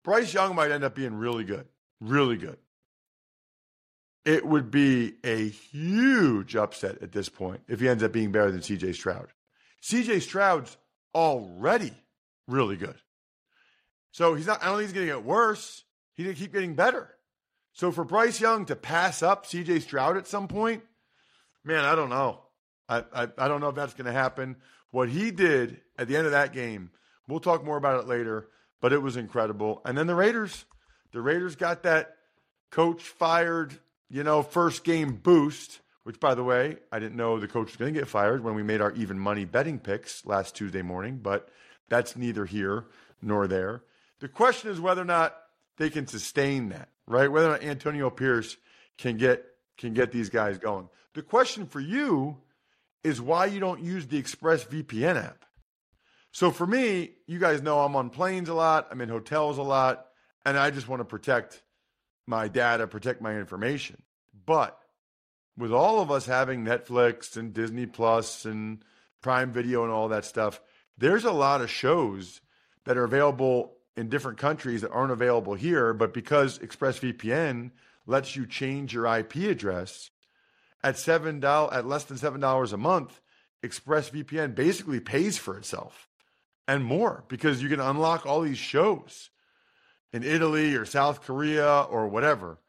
Bryce 0.05 0.33
Young 0.33 0.55
might 0.55 0.71
end 0.71 0.83
up 0.83 0.93
being 0.95 1.15
really 1.15 1.43
good, 1.43 1.65
really 1.99 2.37
good. 2.37 2.57
It 4.23 4.45
would 4.45 4.71
be 4.71 5.15
a 5.23 5.49
huge 5.49 6.55
upset 6.55 7.01
at 7.01 7.11
this 7.11 7.27
point 7.27 7.61
if 7.67 7.79
he 7.79 7.89
ends 7.89 8.03
up 8.03 8.11
being 8.11 8.31
better 8.31 8.51
than 8.51 8.61
CJ 8.61 8.93
Stroud. 8.95 9.27
CJ 9.83 10.21
Stroud's 10.21 10.77
already 11.13 11.91
really 12.47 12.77
good. 12.77 12.95
So 14.11 14.35
he's 14.35 14.47
not, 14.47 14.61
I 14.63 14.67
don't 14.67 14.77
think 14.77 14.89
he's 14.89 14.93
going 14.93 15.07
to 15.07 15.13
get 15.13 15.25
worse. 15.25 15.83
He's 16.13 16.25
going 16.25 16.35
to 16.35 16.41
keep 16.41 16.53
getting 16.53 16.75
better. 16.75 17.09
So 17.73 17.91
for 17.91 18.03
Bryce 18.03 18.39
Young 18.39 18.65
to 18.65 18.75
pass 18.75 19.21
up 19.21 19.45
CJ 19.45 19.81
Stroud 19.81 20.17
at 20.17 20.27
some 20.27 20.47
point, 20.47 20.83
man, 21.63 21.83
I 21.83 21.95
don't 21.95 22.09
know. 22.09 22.41
I, 22.87 23.03
I, 23.13 23.27
I 23.37 23.47
don't 23.47 23.59
know 23.59 23.69
if 23.69 23.75
that's 23.75 23.95
going 23.95 24.05
to 24.05 24.11
happen. 24.11 24.57
What 24.91 25.09
he 25.09 25.31
did 25.31 25.81
at 25.97 26.07
the 26.07 26.15
end 26.15 26.27
of 26.27 26.31
that 26.31 26.53
game, 26.53 26.91
we'll 27.27 27.39
talk 27.39 27.65
more 27.65 27.77
about 27.77 28.01
it 28.01 28.07
later, 28.07 28.49
but 28.81 28.93
it 28.93 29.01
was 29.01 29.17
incredible. 29.17 29.81
And 29.85 29.97
then 29.97 30.07
the 30.07 30.15
Raiders, 30.15 30.65
the 31.11 31.21
Raiders 31.21 31.55
got 31.55 31.83
that 31.83 32.15
coach 32.71 33.01
fired, 33.01 33.79
you 34.09 34.23
know, 34.23 34.43
first 34.43 34.83
game 34.83 35.15
boost, 35.15 35.81
which 36.03 36.19
by 36.19 36.35
the 36.35 36.43
way, 36.43 36.77
I 36.91 36.99
didn't 36.99 37.15
know 37.15 37.39
the 37.39 37.47
coach 37.47 37.67
was 37.67 37.75
going 37.77 37.93
to 37.93 37.99
get 37.99 38.07
fired 38.07 38.43
when 38.43 38.55
we 38.55 38.63
made 38.63 38.81
our 38.81 38.91
even 38.93 39.17
money 39.17 39.45
betting 39.45 39.79
picks 39.79 40.25
last 40.25 40.55
Tuesday 40.55 40.81
morning, 40.81 41.19
but 41.21 41.49
that's 41.89 42.15
neither 42.15 42.45
here 42.45 42.85
nor 43.21 43.47
there. 43.47 43.83
The 44.19 44.27
question 44.27 44.71
is 44.71 44.79
whether 44.79 45.01
or 45.01 45.05
not 45.05 45.35
they 45.77 45.89
can 45.89 46.07
sustain 46.07 46.69
that, 46.69 46.89
right? 47.07 47.31
Whether 47.31 47.47
or 47.47 47.51
not 47.51 47.63
Antonio 47.63 48.09
Pierce 48.09 48.57
can 48.97 49.17
get 49.17 49.45
can 49.77 49.93
get 49.93 50.11
these 50.11 50.29
guys 50.29 50.57
going. 50.57 50.87
The 51.13 51.21
question 51.21 51.65
for 51.65 51.81
you 51.81 52.37
is 53.03 53.19
why 53.21 53.45
you 53.45 53.59
don't 53.59 53.81
use 53.83 54.07
the 54.07 54.17
Express 54.17 54.63
VPN 54.63 55.21
app. 55.21 55.45
So 56.35 56.51
for 56.51 56.67
me, 56.67 57.11
you 57.27 57.39
guys 57.39 57.61
know 57.61 57.79
I'm 57.79 57.95
on 57.95 58.09
planes 58.09 58.49
a 58.49 58.53
lot, 58.53 58.89
I'm 58.91 58.99
in 58.99 59.07
hotels 59.07 59.57
a 59.57 59.61
lot, 59.61 60.07
and 60.45 60.57
I 60.57 60.69
just 60.69 60.89
want 60.89 60.99
to 60.99 61.05
protect 61.05 61.63
my 62.27 62.49
data, 62.49 62.87
protect 62.87 63.21
my 63.21 63.37
information. 63.37 64.01
But 64.45 64.77
with 65.57 65.71
all 65.71 66.01
of 66.01 66.11
us 66.11 66.25
having 66.25 66.65
Netflix 66.65 67.37
and 67.37 67.53
Disney 67.53 67.85
Plus 67.85 68.43
and 68.43 68.83
Prime 69.21 69.53
Video 69.53 69.83
and 69.83 69.93
all 69.93 70.09
that 70.09 70.25
stuff, 70.25 70.59
there's 70.97 71.23
a 71.23 71.31
lot 71.31 71.61
of 71.61 71.71
shows 71.71 72.41
that 72.83 72.97
are 72.97 73.05
available 73.05 73.77
in 73.95 74.09
different 74.09 74.37
countries 74.37 74.81
that 74.81 74.91
aren't 74.91 75.13
available 75.13 75.53
here. 75.53 75.93
But 75.93 76.13
because 76.13 76.59
ExpressVPN 76.59 77.71
lets 78.07 78.35
you 78.35 78.45
change 78.45 78.93
your 78.93 79.05
IP 79.05 79.35
address 79.37 80.09
at 80.83 80.97
seven 80.97 81.39
dollars 81.39 81.77
at 81.77 81.87
less 81.87 82.03
than 82.03 82.17
seven 82.17 82.41
dollars 82.41 82.73
a 82.73 82.77
month, 82.77 83.21
ExpressVPN 83.63 84.53
basically 84.53 84.99
pays 84.99 85.37
for 85.37 85.57
itself 85.57 86.09
and 86.67 86.83
more 86.83 87.23
because 87.27 87.61
you 87.61 87.69
can 87.69 87.79
unlock 87.79 88.25
all 88.25 88.41
these 88.41 88.57
shows 88.57 89.29
in 90.11 90.23
Italy 90.23 90.75
or 90.75 90.85
South 90.85 91.21
Korea 91.21 91.81
or 91.81 92.07
whatever. 92.07 92.59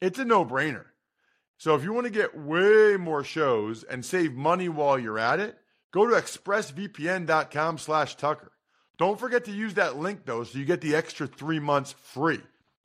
It's 0.00 0.18
a 0.18 0.24
no-brainer. 0.24 0.86
So 1.58 1.74
if 1.74 1.84
you 1.84 1.92
want 1.92 2.06
to 2.06 2.12
get 2.12 2.36
way 2.36 2.96
more 2.96 3.24
shows 3.24 3.82
and 3.84 4.04
save 4.04 4.34
money 4.34 4.68
while 4.68 4.98
you're 4.98 5.18
at 5.18 5.40
it, 5.40 5.56
go 5.92 6.06
to 6.06 6.14
expressvpn.com 6.14 7.78
slash 7.78 8.16
Tucker. 8.16 8.52
Don't 8.98 9.18
forget 9.18 9.46
to 9.46 9.52
use 9.52 9.74
that 9.74 9.96
link 9.96 10.24
though, 10.24 10.44
so 10.44 10.58
you 10.58 10.64
get 10.64 10.80
the 10.80 10.94
extra 10.94 11.26
three 11.26 11.60
months 11.60 11.92
free. 11.92 12.40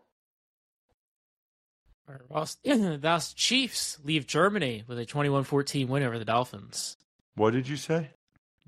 Ross, 2.30 2.56
Das 3.02 3.34
Chiefs 3.34 3.98
leave 4.04 4.28
Germany 4.28 4.84
with 4.88 5.00
a 5.00 5.06
21-14 5.06 5.88
win 5.88 6.04
over 6.04 6.18
the 6.18 6.26
Dolphins. 6.26 6.98
What 7.36 7.52
did 7.52 7.68
you 7.68 7.78
say? 7.78 8.10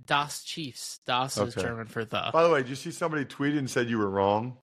Das 0.05 0.43
Chiefs. 0.43 0.99
Das 1.05 1.37
is 1.37 1.55
German 1.55 1.87
for 1.87 2.05
the. 2.05 2.29
By 2.31 2.43
the 2.43 2.49
way, 2.49 2.61
did 2.61 2.69
you 2.69 2.75
see 2.75 2.91
somebody 2.91 3.25
tweeted 3.25 3.57
and 3.57 3.69
said 3.69 3.89
you 3.89 3.97
were 3.97 4.09
wrong? 4.09 4.57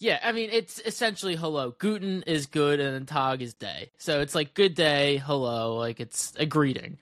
Yeah, 0.00 0.18
I 0.22 0.32
mean 0.32 0.50
it's 0.52 0.80
essentially 0.80 1.36
hello. 1.36 1.74
Guten 1.78 2.24
is 2.26 2.46
good 2.46 2.80
and 2.80 2.94
then 2.94 3.06
Tag 3.06 3.40
is 3.40 3.54
day. 3.54 3.92
So 3.98 4.20
it's 4.20 4.34
like 4.34 4.52
good 4.52 4.74
day, 4.74 5.18
hello, 5.18 5.76
like 5.76 6.00
it's 6.00 6.32
a 6.36 6.44
greeting. 6.44 6.98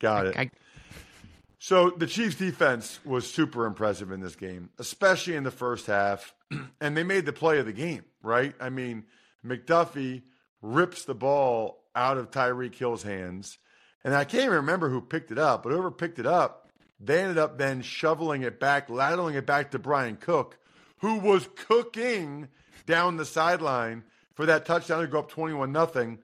Got 0.00 0.26
it. 0.26 0.36
I, 0.36 0.50
So 1.58 1.88
the 1.88 2.06
Chiefs 2.06 2.34
defense 2.36 3.00
was 3.06 3.26
super 3.32 3.64
impressive 3.64 4.12
in 4.12 4.20
this 4.20 4.36
game, 4.36 4.68
especially 4.78 5.34
in 5.34 5.44
the 5.44 5.50
first 5.50 5.86
half. 5.86 6.34
and 6.80 6.94
they 6.94 7.04
made 7.04 7.24
the 7.24 7.32
play 7.32 7.58
of 7.58 7.64
the 7.64 7.72
game, 7.72 8.04
right? 8.22 8.54
I 8.60 8.68
mean, 8.68 9.04
McDuffie 9.44 10.22
rips 10.62 11.04
the 11.04 11.14
ball 11.14 11.84
out 11.94 12.16
of 12.16 12.30
Tyreek 12.30 12.74
Hill's 12.74 13.02
hands. 13.02 13.58
And 14.02 14.14
I 14.14 14.24
can't 14.24 14.44
even 14.44 14.56
remember 14.56 14.88
who 14.88 15.00
picked 15.00 15.30
it 15.30 15.38
up, 15.38 15.62
but 15.62 15.72
whoever 15.72 15.90
picked 15.90 16.18
it 16.18 16.26
up, 16.26 16.70
they 17.00 17.20
ended 17.20 17.38
up 17.38 17.58
then 17.58 17.82
shoveling 17.82 18.42
it 18.42 18.60
back, 18.60 18.88
ladling 18.88 19.34
it 19.34 19.46
back 19.46 19.70
to 19.70 19.78
Bryan 19.78 20.16
Cook, 20.16 20.58
who 20.98 21.18
was 21.18 21.48
cooking 21.54 22.48
down 22.86 23.16
the 23.16 23.24
sideline 23.24 24.04
for 24.34 24.46
that 24.46 24.66
touchdown 24.66 25.00
to 25.00 25.06
go 25.06 25.20
up 25.20 25.30
21 25.30 25.72
nothing. 25.72 26.18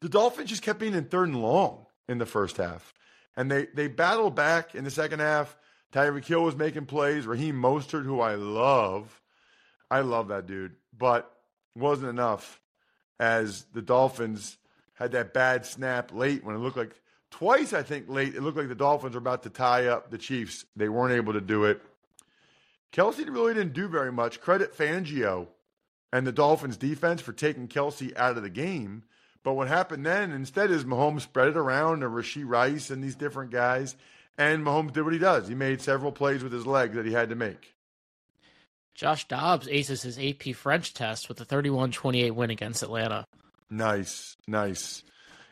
The 0.00 0.08
Dolphins 0.08 0.50
just 0.50 0.62
kept 0.62 0.78
being 0.78 0.94
in 0.94 1.06
third 1.06 1.28
and 1.28 1.42
long 1.42 1.86
in 2.08 2.18
the 2.18 2.26
first 2.26 2.56
half. 2.56 2.92
And 3.36 3.50
they, 3.50 3.66
they 3.74 3.88
battled 3.88 4.34
back 4.34 4.74
in 4.74 4.84
the 4.84 4.90
second 4.90 5.20
half. 5.20 5.56
Tyreek 5.92 6.24
Hill 6.24 6.42
was 6.42 6.56
making 6.56 6.86
plays. 6.86 7.26
Raheem 7.26 7.56
Mostert, 7.56 8.04
who 8.04 8.20
I 8.20 8.34
love. 8.34 9.20
I 9.90 10.00
love 10.00 10.28
that 10.28 10.46
dude. 10.46 10.74
But 10.96 11.30
wasn't 11.74 12.08
enough 12.08 12.60
as 13.18 13.64
the 13.72 13.82
Dolphins 13.82 14.58
had 14.94 15.12
that 15.12 15.34
bad 15.34 15.66
snap 15.66 16.12
late 16.12 16.44
when 16.44 16.54
it 16.54 16.60
looked 16.60 16.76
like 16.76 16.94
twice, 17.30 17.72
I 17.72 17.82
think, 17.82 18.08
late. 18.08 18.34
It 18.34 18.42
looked 18.42 18.56
like 18.56 18.68
the 18.68 18.74
Dolphins 18.74 19.14
were 19.14 19.18
about 19.18 19.42
to 19.42 19.50
tie 19.50 19.86
up 19.86 20.10
the 20.10 20.18
Chiefs. 20.18 20.64
They 20.76 20.88
weren't 20.88 21.14
able 21.14 21.32
to 21.32 21.40
do 21.40 21.64
it. 21.64 21.82
Kelce 22.92 23.28
really 23.28 23.54
didn't 23.54 23.72
do 23.72 23.88
very 23.88 24.12
much. 24.12 24.40
Credit 24.40 24.72
Fangio 24.76 25.48
and 26.12 26.24
the 26.24 26.32
Dolphins 26.32 26.76
defense 26.76 27.20
for 27.20 27.32
taking 27.32 27.66
Kelce 27.66 28.16
out 28.16 28.36
of 28.36 28.44
the 28.44 28.50
game. 28.50 29.02
But 29.42 29.54
what 29.54 29.66
happened 29.66 30.06
then 30.06 30.30
instead 30.30 30.70
is 30.70 30.84
Mahomes 30.84 31.22
spread 31.22 31.48
it 31.48 31.56
around 31.56 32.00
to 32.00 32.06
Rashee 32.08 32.44
Rice 32.46 32.90
and 32.90 33.02
these 33.02 33.16
different 33.16 33.50
guys. 33.50 33.96
And 34.38 34.64
Mahomes 34.64 34.92
did 34.92 35.02
what 35.02 35.12
he 35.12 35.18
does. 35.18 35.48
He 35.48 35.54
made 35.54 35.80
several 35.80 36.12
plays 36.12 36.42
with 36.42 36.52
his 36.52 36.66
legs 36.66 36.94
that 36.94 37.04
he 37.04 37.12
had 37.12 37.30
to 37.30 37.34
make. 37.34 37.73
Josh 38.94 39.26
Dobbs 39.26 39.68
aces 39.68 40.02
his 40.02 40.18
AP 40.18 40.54
French 40.54 40.94
test 40.94 41.28
with 41.28 41.40
a 41.40 41.44
31-28 41.44 42.32
win 42.32 42.50
against 42.50 42.82
Atlanta. 42.82 43.26
Nice, 43.68 44.36
nice. 44.46 45.02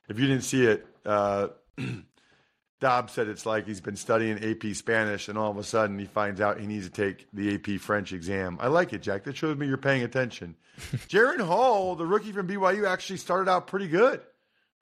If 0.08 0.18
you 0.18 0.26
didn't 0.26 0.44
see 0.44 0.64
it, 0.64 0.86
uh, 1.04 1.48
Dobbs 2.80 3.12
said 3.12 3.28
it's 3.28 3.46
like 3.46 3.66
he's 3.66 3.80
been 3.80 3.96
studying 3.96 4.42
AP 4.42 4.74
Spanish 4.74 5.28
and 5.28 5.36
all 5.36 5.50
of 5.50 5.58
a 5.58 5.64
sudden 5.64 5.98
he 5.98 6.04
finds 6.04 6.40
out 6.40 6.60
he 6.60 6.66
needs 6.66 6.88
to 6.88 6.92
take 6.92 7.26
the 7.32 7.54
AP 7.54 7.80
French 7.80 8.12
exam. 8.12 8.58
I 8.60 8.68
like 8.68 8.92
it, 8.92 9.02
Jack. 9.02 9.24
That 9.24 9.36
shows 9.36 9.56
me 9.56 9.66
you're 9.66 9.76
paying 9.76 10.02
attention. 10.02 10.56
Jaren 11.08 11.40
Hall, 11.40 11.96
the 11.96 12.06
rookie 12.06 12.32
from 12.32 12.48
BYU, 12.48 12.88
actually 12.88 13.18
started 13.18 13.50
out 13.50 13.66
pretty 13.66 13.88
good, 13.88 14.20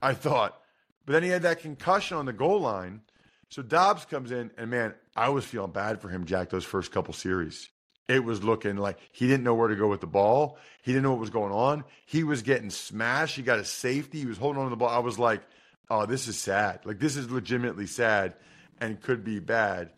I 0.00 0.14
thought. 0.14 0.58
But 1.06 1.14
then 1.14 1.22
he 1.22 1.28
had 1.30 1.42
that 1.42 1.60
concussion 1.60 2.16
on 2.16 2.26
the 2.26 2.32
goal 2.32 2.60
line. 2.60 3.02
So 3.48 3.62
Dobbs 3.62 4.04
comes 4.04 4.30
in, 4.30 4.50
and 4.56 4.70
man, 4.70 4.94
I 5.16 5.30
was 5.30 5.44
feeling 5.44 5.72
bad 5.72 6.00
for 6.00 6.08
him, 6.08 6.24
Jack, 6.24 6.50
those 6.50 6.64
first 6.64 6.92
couple 6.92 7.12
series. 7.14 7.68
It 8.10 8.24
was 8.24 8.42
looking 8.42 8.76
like 8.76 8.98
he 9.12 9.28
didn't 9.28 9.44
know 9.44 9.54
where 9.54 9.68
to 9.68 9.76
go 9.76 9.86
with 9.86 10.00
the 10.00 10.06
ball. 10.08 10.58
He 10.82 10.90
didn't 10.90 11.04
know 11.04 11.12
what 11.12 11.20
was 11.20 11.30
going 11.30 11.52
on. 11.52 11.84
He 12.06 12.24
was 12.24 12.42
getting 12.42 12.70
smashed. 12.70 13.36
He 13.36 13.42
got 13.42 13.60
a 13.60 13.64
safety. 13.64 14.18
He 14.18 14.26
was 14.26 14.36
holding 14.36 14.58
on 14.60 14.66
to 14.66 14.70
the 14.70 14.76
ball. 14.76 14.88
I 14.88 14.98
was 14.98 15.16
like, 15.16 15.42
oh, 15.88 16.06
this 16.06 16.26
is 16.26 16.36
sad. 16.36 16.80
Like, 16.84 16.98
this 16.98 17.14
is 17.14 17.30
legitimately 17.30 17.86
sad 17.86 18.34
and 18.80 19.00
could 19.00 19.22
be 19.22 19.38
bad. 19.38 19.92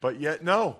But 0.00 0.20
yet, 0.20 0.44
no. 0.44 0.78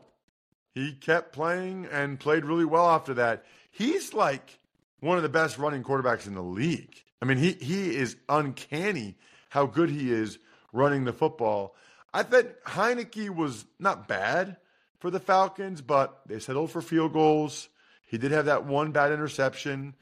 He 0.73 0.92
kept 0.92 1.32
playing 1.32 1.88
and 1.90 2.20
played 2.20 2.44
really 2.44 2.64
well 2.64 2.88
after 2.88 3.14
that. 3.14 3.44
He's 3.73 4.14
like 4.14 4.61
one 5.00 5.16
of 5.16 5.25
the 5.25 5.28
best 5.28 5.58
running 5.58 5.82
quarterbacks 5.82 6.28
in 6.28 6.37
the 6.37 6.42
league. 6.42 6.94
I 7.20 7.25
mean, 7.25 7.38
he, 7.38 7.54
he 7.54 7.97
is 7.97 8.14
uncanny 8.28 9.16
how 9.49 9.66
good 9.66 9.90
he 9.90 10.12
is 10.12 10.38
running 10.73 11.06
the 11.06 11.12
football. 11.12 11.75
I 12.14 12.23
thought 12.23 12.62
Heinicke 12.64 13.30
was 13.30 13.64
not 13.80 14.06
bad 14.06 14.58
for 14.99 15.11
the 15.11 15.21
Falcons, 15.21 15.81
but 15.81 16.21
they 16.26 16.38
settled 16.38 16.71
for 16.71 16.83
field 16.83 17.12
goals. 17.12 17.69
He 18.07 18.19
did 18.19 18.33
have 18.33 18.47
that 18.47 18.64
one 18.64 18.93
bad 18.93 19.12
interception. 19.12 19.95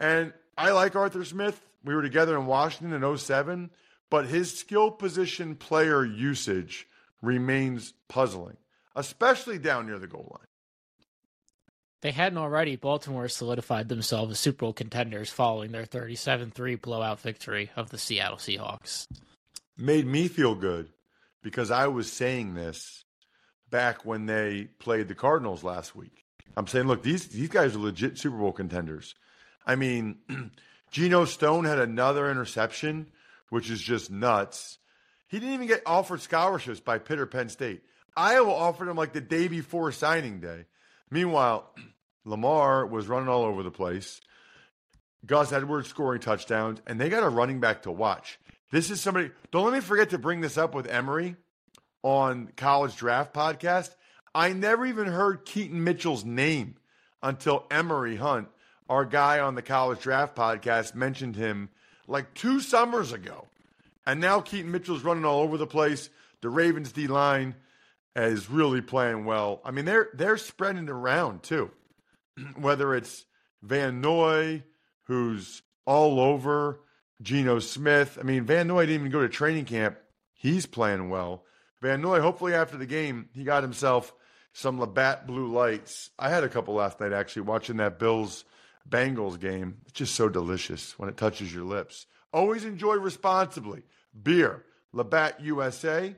And 0.00 0.32
I 0.56 0.72
like 0.72 0.96
Arthur 0.96 1.24
Smith. 1.24 1.60
We 1.84 1.94
were 1.94 2.02
together 2.02 2.36
in 2.36 2.46
Washington 2.46 3.02
in 3.02 3.18
07, 3.18 3.70
but 4.10 4.26
his 4.26 4.56
skill 4.56 4.90
position 4.90 5.56
player 5.56 6.04
usage 6.04 6.86
remains 7.20 7.94
puzzling, 8.08 8.56
especially 8.94 9.58
down 9.58 9.86
near 9.86 9.98
the 9.98 10.06
goal 10.06 10.28
line. 10.30 10.46
They 12.02 12.10
hadn't 12.10 12.38
already. 12.38 12.74
Baltimore 12.74 13.28
solidified 13.28 13.88
themselves 13.88 14.32
as 14.32 14.40
Super 14.40 14.66
Bowl 14.66 14.72
contenders 14.72 15.30
following 15.30 15.70
their 15.70 15.86
37-3 15.86 16.80
blowout 16.80 17.20
victory 17.20 17.70
of 17.76 17.90
the 17.90 17.98
Seattle 17.98 18.38
Seahawks. 18.38 19.06
Made 19.78 20.06
me 20.06 20.26
feel 20.26 20.56
good 20.56 20.88
because 21.42 21.70
I 21.70 21.86
was 21.86 22.12
saying 22.12 22.54
this 22.54 23.01
back 23.72 24.04
when 24.04 24.26
they 24.26 24.68
played 24.78 25.08
the 25.08 25.16
Cardinals 25.16 25.64
last 25.64 25.96
week. 25.96 26.24
I'm 26.56 26.68
saying, 26.68 26.86
look, 26.86 27.02
these 27.02 27.26
these 27.28 27.48
guys 27.48 27.74
are 27.74 27.80
legit 27.80 28.18
Super 28.18 28.36
Bowl 28.36 28.52
contenders. 28.52 29.16
I 29.66 29.74
mean, 29.74 30.18
Geno 30.92 31.24
Stone 31.24 31.64
had 31.64 31.80
another 31.80 32.30
interception, 32.30 33.08
which 33.48 33.70
is 33.70 33.80
just 33.80 34.10
nuts. 34.10 34.78
He 35.26 35.40
didn't 35.40 35.54
even 35.54 35.66
get 35.66 35.82
offered 35.86 36.20
scholarships 36.20 36.78
by 36.78 36.98
Pitt 36.98 37.18
or 37.18 37.26
Penn 37.26 37.48
State. 37.48 37.82
Iowa 38.14 38.52
offered 38.52 38.88
him 38.88 38.96
like 38.96 39.14
the 39.14 39.20
day 39.22 39.48
before 39.48 39.90
signing 39.90 40.40
day. 40.40 40.66
Meanwhile, 41.10 41.74
Lamar 42.24 42.86
was 42.86 43.08
running 43.08 43.28
all 43.28 43.44
over 43.44 43.62
the 43.62 43.70
place. 43.70 44.20
Gus 45.24 45.52
Edwards 45.52 45.88
scoring 45.88 46.20
touchdowns, 46.20 46.80
and 46.86 47.00
they 47.00 47.08
got 47.08 47.22
a 47.22 47.28
running 47.28 47.60
back 47.60 47.82
to 47.82 47.90
watch. 47.90 48.38
This 48.70 48.90
is 48.90 49.00
somebody. 49.00 49.30
Don't 49.50 49.64
let 49.64 49.72
me 49.72 49.80
forget 49.80 50.10
to 50.10 50.18
bring 50.18 50.40
this 50.40 50.58
up 50.58 50.74
with 50.74 50.86
Emery 50.86 51.36
on 52.02 52.52
College 52.56 52.96
Draft 52.96 53.32
Podcast. 53.32 53.90
I 54.34 54.52
never 54.52 54.86
even 54.86 55.06
heard 55.06 55.44
Keaton 55.44 55.84
Mitchell's 55.84 56.24
name 56.24 56.76
until 57.22 57.66
Emery 57.70 58.16
Hunt, 58.16 58.48
our 58.88 59.04
guy 59.04 59.40
on 59.40 59.54
the 59.54 59.62
College 59.62 60.00
Draft 60.00 60.34
Podcast, 60.34 60.94
mentioned 60.94 61.36
him 61.36 61.68
like 62.06 62.34
two 62.34 62.60
summers 62.60 63.12
ago. 63.12 63.46
And 64.06 64.20
now 64.20 64.40
Keaton 64.40 64.70
Mitchell's 64.70 65.04
running 65.04 65.24
all 65.24 65.40
over 65.42 65.56
the 65.56 65.66
place. 65.66 66.10
The 66.40 66.48
Ravens 66.48 66.92
D 66.92 67.06
line 67.06 67.54
is 68.16 68.50
really 68.50 68.80
playing 68.80 69.24
well. 69.24 69.60
I 69.64 69.70
mean, 69.70 69.84
they're 69.84 70.08
they're 70.14 70.36
spreading 70.36 70.88
around 70.88 71.42
too. 71.42 71.70
Whether 72.56 72.94
it's 72.94 73.24
Van 73.62 74.00
Noy, 74.00 74.64
who's 75.04 75.62
all 75.86 76.18
over, 76.20 76.80
Geno 77.20 77.60
Smith. 77.60 78.18
I 78.20 78.24
mean, 78.24 78.44
Van 78.44 78.66
Noy 78.66 78.86
didn't 78.86 79.02
even 79.02 79.12
go 79.12 79.22
to 79.22 79.28
training 79.28 79.66
camp. 79.66 79.98
He's 80.34 80.66
playing 80.66 81.08
well. 81.08 81.44
Van 81.82 82.00
Noy, 82.00 82.20
hopefully 82.20 82.54
after 82.54 82.76
the 82.76 82.86
game, 82.86 83.28
he 83.32 83.42
got 83.42 83.64
himself 83.64 84.14
some 84.52 84.78
Labatt 84.78 85.26
Blue 85.26 85.48
Lights. 85.48 86.10
I 86.16 86.30
had 86.30 86.44
a 86.44 86.48
couple 86.48 86.74
last 86.74 87.00
night 87.00 87.12
actually 87.12 87.42
watching 87.42 87.78
that 87.78 87.98
Bills 87.98 88.44
Bengals 88.88 89.38
game. 89.38 89.78
It's 89.82 89.92
just 89.92 90.14
so 90.14 90.28
delicious 90.28 90.96
when 90.96 91.08
it 91.08 91.16
touches 91.16 91.52
your 91.52 91.64
lips. 91.64 92.06
Always 92.32 92.64
enjoy 92.64 92.94
responsibly. 92.94 93.82
Beer, 94.22 94.64
Labatt 94.92 95.40
USA, 95.40 96.14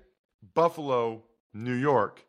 Buffalo, 0.52 1.22
New 1.54 1.74
York. 1.74 2.22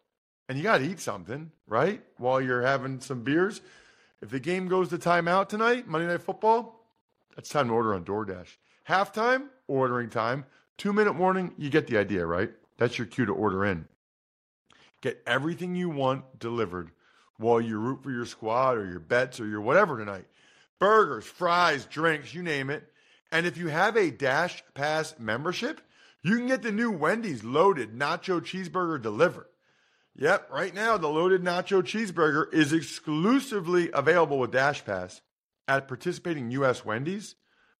And 0.47 0.57
you 0.57 0.63
got 0.63 0.77
to 0.77 0.85
eat 0.85 1.01
something, 1.01 1.51
right? 1.67 2.01
While 2.17 2.39
you're 2.39 2.61
having 2.61 3.01
some 3.01 3.23
beers. 3.23 3.59
If 4.21 4.29
the 4.29 4.39
game 4.39 4.69
goes 4.69 4.89
to 4.89 4.97
timeout 4.97 5.49
tonight, 5.49 5.87
Monday 5.87 6.07
Night 6.07 6.21
Football, 6.21 6.87
that's 7.35 7.49
time 7.49 7.67
to 7.67 7.73
order 7.73 7.95
on 7.95 8.05
DoorDash. 8.05 8.55
Halftime, 8.87 9.49
ordering 9.67 10.09
time. 10.09 10.45
Two 10.77 10.93
minute 10.93 11.15
warning, 11.15 11.53
you 11.57 11.69
get 11.69 11.87
the 11.87 11.97
idea, 11.97 12.25
right? 12.25 12.51
That's 12.77 12.97
your 12.97 13.07
cue 13.07 13.25
to 13.25 13.33
order 13.33 13.65
in. 13.65 13.87
Get 15.01 15.21
everything 15.25 15.75
you 15.75 15.89
want 15.89 16.39
delivered 16.39 16.91
while 17.37 17.61
you 17.61 17.77
root 17.77 18.03
for 18.03 18.11
your 18.11 18.25
squad 18.25 18.77
or 18.77 18.85
your 18.85 18.99
bets 18.99 19.39
or 19.39 19.47
your 19.47 19.61
whatever 19.61 19.97
tonight. 19.97 20.25
Burgers, 20.79 21.25
fries, 21.25 21.85
drinks, 21.85 22.33
you 22.33 22.43
name 22.43 22.69
it. 22.69 22.91
And 23.31 23.45
if 23.45 23.57
you 23.57 23.67
have 23.67 23.95
a 23.95 24.11
Dash 24.11 24.63
Pass 24.73 25.15
membership, 25.19 25.81
you 26.23 26.37
can 26.37 26.47
get 26.47 26.63
the 26.63 26.71
new 26.71 26.91
Wendy's 26.91 27.43
loaded 27.43 27.93
nacho 27.93 28.41
cheeseburger 28.41 29.01
delivered. 29.01 29.47
Yep, 30.17 30.49
right 30.51 30.73
now 30.73 30.97
the 30.97 31.09
loaded 31.09 31.43
nacho 31.43 31.83
cheeseburger 31.83 32.51
is 32.53 32.71
exclusively 32.71 33.89
available 33.93 34.39
with 34.39 34.51
Dash 34.51 34.83
Pass 34.85 35.21
at 35.67 35.87
participating 35.87 36.51
U.S. 36.51 36.85
Wendy's 36.85 37.35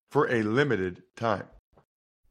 for 0.09 0.29
a 0.29 0.43
limited 0.43 1.03
time. 1.15 1.47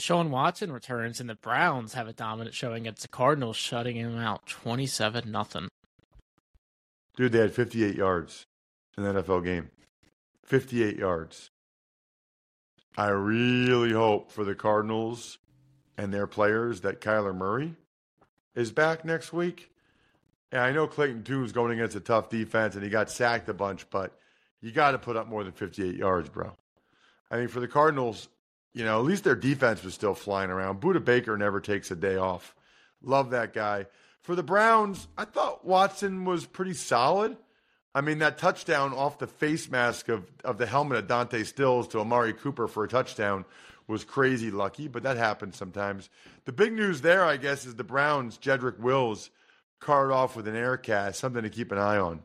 Sean 0.00 0.30
Watson 0.30 0.72
returns, 0.72 1.20
and 1.20 1.28
the 1.28 1.34
Browns 1.34 1.94
have 1.94 2.08
a 2.08 2.12
dominant 2.12 2.54
showing 2.54 2.82
against 2.82 3.02
the 3.02 3.08
Cardinals, 3.08 3.56
shutting 3.56 3.96
him 3.96 4.18
out 4.18 4.46
27 4.46 5.30
nothing. 5.30 5.68
Dude, 7.16 7.32
they 7.32 7.40
had 7.40 7.52
58 7.52 7.96
yards 7.96 8.46
in 8.96 9.04
the 9.04 9.22
NFL 9.22 9.44
game. 9.44 9.70
58 10.44 10.96
yards. 10.96 11.50
I 12.96 13.08
really 13.08 13.92
hope 13.92 14.32
for 14.32 14.44
the 14.44 14.54
Cardinals 14.54 15.38
and 15.96 16.12
their 16.12 16.26
players 16.26 16.80
that 16.80 17.00
Kyler 17.00 17.34
Murray 17.34 17.74
is 18.54 18.72
back 18.72 19.04
next 19.04 19.32
week. 19.32 19.70
And 20.50 20.60
I 20.60 20.72
know 20.72 20.86
Clayton 20.86 21.22
Tune's 21.22 21.52
going 21.52 21.72
against 21.72 21.94
a 21.94 22.00
tough 22.00 22.28
defense 22.28 22.74
and 22.74 22.82
he 22.82 22.90
got 22.90 23.10
sacked 23.10 23.48
a 23.48 23.54
bunch, 23.54 23.88
but 23.90 24.18
you 24.60 24.72
got 24.72 24.92
to 24.92 24.98
put 24.98 25.16
up 25.16 25.28
more 25.28 25.44
than 25.44 25.52
58 25.52 25.94
yards, 25.94 26.28
bro. 26.28 26.52
I 27.30 27.36
mean, 27.36 27.48
for 27.48 27.60
the 27.60 27.68
Cardinals, 27.68 28.28
you 28.72 28.84
know, 28.84 28.98
at 28.98 29.04
least 29.04 29.24
their 29.24 29.34
defense 29.34 29.82
was 29.82 29.94
still 29.94 30.14
flying 30.14 30.50
around. 30.50 30.80
Budda 30.80 31.04
Baker 31.04 31.36
never 31.36 31.60
takes 31.60 31.90
a 31.90 31.96
day 31.96 32.16
off. 32.16 32.54
Love 33.02 33.30
that 33.30 33.52
guy. 33.52 33.86
For 34.22 34.34
the 34.34 34.42
Browns, 34.42 35.08
I 35.16 35.24
thought 35.24 35.64
Watson 35.64 36.24
was 36.24 36.46
pretty 36.46 36.74
solid. 36.74 37.36
I 37.94 38.02
mean, 38.02 38.18
that 38.18 38.38
touchdown 38.38 38.92
off 38.92 39.18
the 39.18 39.26
face 39.26 39.68
mask 39.68 40.08
of, 40.08 40.24
of 40.44 40.58
the 40.58 40.66
helmet 40.66 40.98
of 40.98 41.08
Dante 41.08 41.42
Stills 41.42 41.88
to 41.88 42.00
Amari 42.00 42.32
Cooper 42.32 42.68
for 42.68 42.84
a 42.84 42.88
touchdown 42.88 43.44
was 43.88 44.04
crazy 44.04 44.52
lucky, 44.52 44.86
but 44.86 45.02
that 45.02 45.16
happens 45.16 45.56
sometimes. 45.56 46.08
The 46.44 46.52
big 46.52 46.72
news 46.72 47.00
there, 47.00 47.24
I 47.24 47.36
guess, 47.36 47.66
is 47.66 47.74
the 47.74 47.82
Browns, 47.82 48.38
Jedrick 48.38 48.78
Wills, 48.78 49.30
carted 49.80 50.14
off 50.14 50.36
with 50.36 50.46
an 50.46 50.54
air 50.54 50.76
cast, 50.76 51.18
something 51.18 51.42
to 51.42 51.50
keep 51.50 51.72
an 51.72 51.78
eye 51.78 51.96
on. 51.96 52.20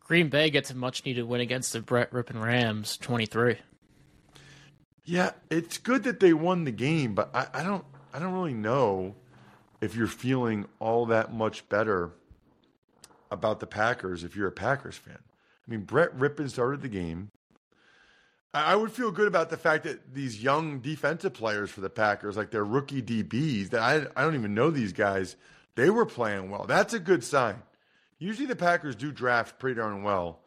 Green 0.00 0.28
Bay 0.28 0.50
gets 0.50 0.70
a 0.70 0.74
much 0.74 1.04
needed 1.04 1.24
win 1.24 1.40
against 1.40 1.72
the 1.72 1.80
Brett 1.80 2.12
Rypien 2.12 2.42
Rams 2.42 2.96
23. 2.98 3.56
Yeah, 5.08 5.30
it's 5.48 5.78
good 5.78 6.02
that 6.02 6.20
they 6.20 6.34
won 6.34 6.64
the 6.64 6.70
game, 6.70 7.14
but 7.14 7.30
I, 7.34 7.46
I 7.54 7.62
don't 7.62 7.82
I 8.12 8.18
don't 8.18 8.34
really 8.34 8.52
know 8.52 9.14
if 9.80 9.96
you're 9.96 10.06
feeling 10.06 10.66
all 10.80 11.06
that 11.06 11.32
much 11.32 11.66
better 11.70 12.10
about 13.30 13.58
the 13.60 13.66
Packers 13.66 14.22
if 14.22 14.36
you're 14.36 14.48
a 14.48 14.52
Packers 14.52 14.96
fan. 14.96 15.16
I 15.16 15.70
mean, 15.70 15.80
Brett 15.80 16.14
Rypien 16.14 16.50
started 16.50 16.82
the 16.82 16.90
game. 16.90 17.30
I 18.52 18.76
would 18.76 18.92
feel 18.92 19.10
good 19.10 19.28
about 19.28 19.48
the 19.48 19.56
fact 19.56 19.84
that 19.84 20.12
these 20.12 20.42
young 20.42 20.80
defensive 20.80 21.32
players 21.32 21.70
for 21.70 21.80
the 21.80 21.88
Packers, 21.88 22.36
like 22.36 22.50
their 22.50 22.64
rookie 22.64 23.00
DBs, 23.00 23.70
that 23.70 23.80
I, 23.80 24.06
I 24.14 24.24
don't 24.24 24.34
even 24.34 24.52
know 24.52 24.68
these 24.70 24.92
guys, 24.92 25.36
they 25.74 25.88
were 25.88 26.04
playing 26.04 26.50
well. 26.50 26.66
That's 26.66 26.92
a 26.92 26.98
good 26.98 27.24
sign. 27.24 27.62
Usually 28.18 28.46
the 28.46 28.56
Packers 28.56 28.94
do 28.94 29.10
draft 29.10 29.58
pretty 29.58 29.76
darn 29.80 30.02
well. 30.02 30.40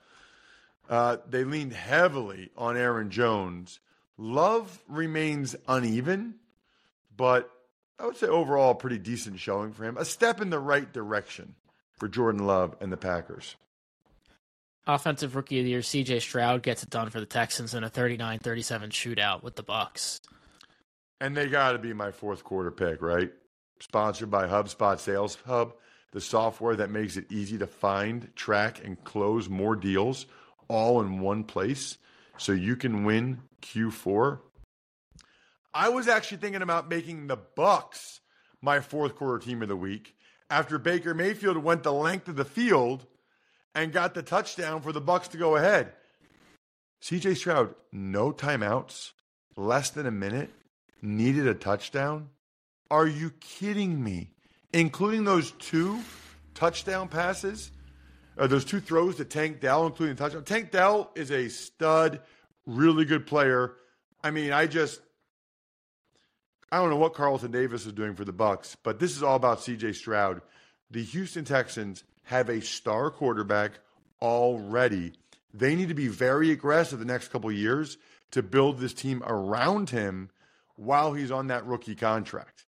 Uh, 0.87 1.17
they 1.27 1.45
leaned 1.45 1.73
heavily 1.73 2.51
on 2.55 2.77
Aaron 2.77 3.09
Jones 3.09 3.79
Love 4.17 4.81
remains 4.87 5.55
uneven, 5.67 6.35
but 7.15 7.49
I 7.99 8.05
would 8.05 8.17
say 8.17 8.27
overall 8.27 8.71
a 8.71 8.75
pretty 8.75 8.97
decent 8.97 9.39
showing 9.39 9.73
for 9.73 9.85
him. 9.85 9.97
A 9.97 10.05
step 10.05 10.41
in 10.41 10.49
the 10.49 10.59
right 10.59 10.91
direction 10.91 11.55
for 11.93 12.07
Jordan 12.07 12.45
Love 12.45 12.75
and 12.81 12.91
the 12.91 12.97
Packers. 12.97 13.55
Offensive 14.87 15.35
Rookie 15.35 15.59
of 15.59 15.65
the 15.65 15.71
Year 15.71 15.81
CJ 15.81 16.21
Stroud 16.21 16.63
gets 16.63 16.81
it 16.81 16.89
done 16.89 17.09
for 17.11 17.19
the 17.19 17.25
Texans 17.27 17.75
in 17.75 17.83
a 17.83 17.89
39-37 17.89 18.89
shootout 18.89 19.43
with 19.43 19.55
the 19.55 19.63
Bucks. 19.63 20.19
And 21.19 21.37
they 21.37 21.47
got 21.47 21.73
to 21.73 21.77
be 21.77 21.93
my 21.93 22.09
fourth 22.11 22.43
quarter 22.43 22.71
pick, 22.71 23.01
right? 23.01 23.31
Sponsored 23.79 24.31
by 24.31 24.47
HubSpot 24.47 24.99
Sales 24.99 25.37
Hub, 25.45 25.73
the 26.11 26.21
software 26.21 26.75
that 26.75 26.89
makes 26.89 27.15
it 27.15 27.31
easy 27.31 27.59
to 27.59 27.67
find, 27.67 28.35
track, 28.35 28.83
and 28.83 29.01
close 29.03 29.47
more 29.47 29.75
deals 29.75 30.25
all 30.67 31.01
in 31.01 31.19
one 31.19 31.43
place 31.43 31.97
so 32.41 32.53
you 32.53 32.75
can 32.75 33.03
win 33.03 33.39
Q4. 33.61 34.39
I 35.75 35.89
was 35.89 36.07
actually 36.07 36.39
thinking 36.39 36.63
about 36.63 36.89
making 36.89 37.27
the 37.27 37.37
Bucks 37.37 38.19
my 38.61 38.79
fourth 38.79 39.15
quarter 39.15 39.37
team 39.37 39.61
of 39.61 39.67
the 39.67 39.75
week 39.75 40.15
after 40.49 40.79
Baker 40.79 41.13
Mayfield 41.13 41.57
went 41.57 41.83
the 41.83 41.93
length 41.93 42.27
of 42.27 42.35
the 42.35 42.43
field 42.43 43.05
and 43.75 43.93
got 43.93 44.15
the 44.15 44.23
touchdown 44.23 44.81
for 44.81 44.91
the 44.91 44.99
Bucks 44.99 45.27
to 45.29 45.37
go 45.37 45.55
ahead. 45.55 45.93
CJ 47.03 47.37
Stroud, 47.37 47.75
no 47.91 48.31
timeouts, 48.31 49.11
less 49.55 49.91
than 49.91 50.07
a 50.07 50.11
minute, 50.11 50.49
needed 50.99 51.47
a 51.47 51.53
touchdown. 51.53 52.29
Are 52.89 53.07
you 53.07 53.29
kidding 53.39 54.03
me? 54.03 54.31
Including 54.73 55.25
those 55.25 55.51
two 55.51 56.01
touchdown 56.55 57.07
passes, 57.07 57.71
Uh, 58.41 58.45
or 58.45 58.47
those 58.47 58.65
two 58.65 58.79
throws 58.79 59.17
to 59.17 59.25
Tank 59.25 59.61
Dell, 59.61 59.85
including 59.85 60.15
the 60.15 60.23
touchdown. 60.23 60.43
Tank 60.43 60.71
Dell 60.71 61.11
is 61.15 61.31
a 61.31 61.47
stud, 61.49 62.21
really 62.65 63.05
good 63.05 63.27
player. 63.27 63.73
I 64.23 64.31
mean, 64.31 64.51
I 64.51 64.67
just 64.67 65.01
I 66.71 66.77
don't 66.77 66.89
know 66.89 66.97
what 66.97 67.13
Carlton 67.13 67.51
Davis 67.51 67.85
is 67.85 67.93
doing 67.93 68.15
for 68.15 68.25
the 68.25 68.33
Bucks, 68.33 68.77
but 68.81 68.99
this 68.99 69.15
is 69.15 69.23
all 69.23 69.35
about 69.35 69.59
CJ 69.59 69.95
Stroud. 69.95 70.41
The 70.89 71.03
Houston 71.03 71.45
Texans 71.45 72.03
have 72.23 72.49
a 72.49 72.61
star 72.61 73.11
quarterback 73.11 73.73
already. 74.21 75.13
They 75.53 75.75
need 75.75 75.89
to 75.89 75.93
be 75.93 76.07
very 76.07 76.51
aggressive 76.51 76.99
the 76.99 77.05
next 77.05 77.27
couple 77.27 77.51
years 77.51 77.97
to 78.31 78.41
build 78.41 78.79
this 78.79 78.93
team 78.93 79.21
around 79.25 79.89
him 79.89 80.29
while 80.77 81.13
he's 81.13 81.31
on 81.31 81.47
that 81.47 81.65
rookie 81.65 81.95
contract. 81.95 82.65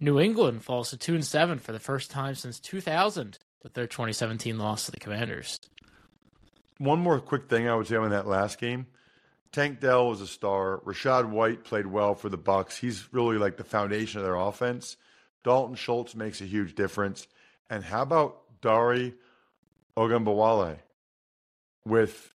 New 0.00 0.20
England 0.20 0.62
falls 0.62 0.90
to 0.90 0.96
2 0.96 1.14
and 1.14 1.24
7 1.24 1.58
for 1.58 1.72
the 1.72 1.80
first 1.80 2.10
time 2.10 2.34
since 2.34 2.60
2000 2.60 3.38
with 3.62 3.74
their 3.74 3.86
2017 3.86 4.56
loss 4.56 4.86
to 4.86 4.92
the 4.92 5.00
Commanders. 5.00 5.60
One 6.78 7.00
more 7.00 7.18
quick 7.18 7.48
thing 7.48 7.68
I 7.68 7.74
would 7.74 7.88
say 7.88 7.96
on 7.96 8.10
that 8.10 8.26
last 8.26 8.58
game 8.60 8.86
Tank 9.50 9.80
Dell 9.80 10.08
was 10.08 10.20
a 10.20 10.26
star. 10.26 10.78
Rachaad 10.84 11.30
White 11.30 11.64
played 11.64 11.86
well 11.86 12.14
for 12.14 12.28
the 12.28 12.36
Bucks. 12.36 12.76
He's 12.76 13.12
really 13.12 13.38
like 13.38 13.56
the 13.56 13.64
foundation 13.64 14.20
of 14.20 14.26
their 14.26 14.36
offense. 14.36 14.96
Dalton 15.42 15.74
Schultz 15.74 16.14
makes 16.14 16.40
a 16.40 16.44
huge 16.44 16.74
difference. 16.74 17.26
And 17.70 17.82
how 17.82 18.02
about 18.02 18.42
Dare 18.60 19.12
Ogunbowale 19.96 20.78
with 21.84 22.34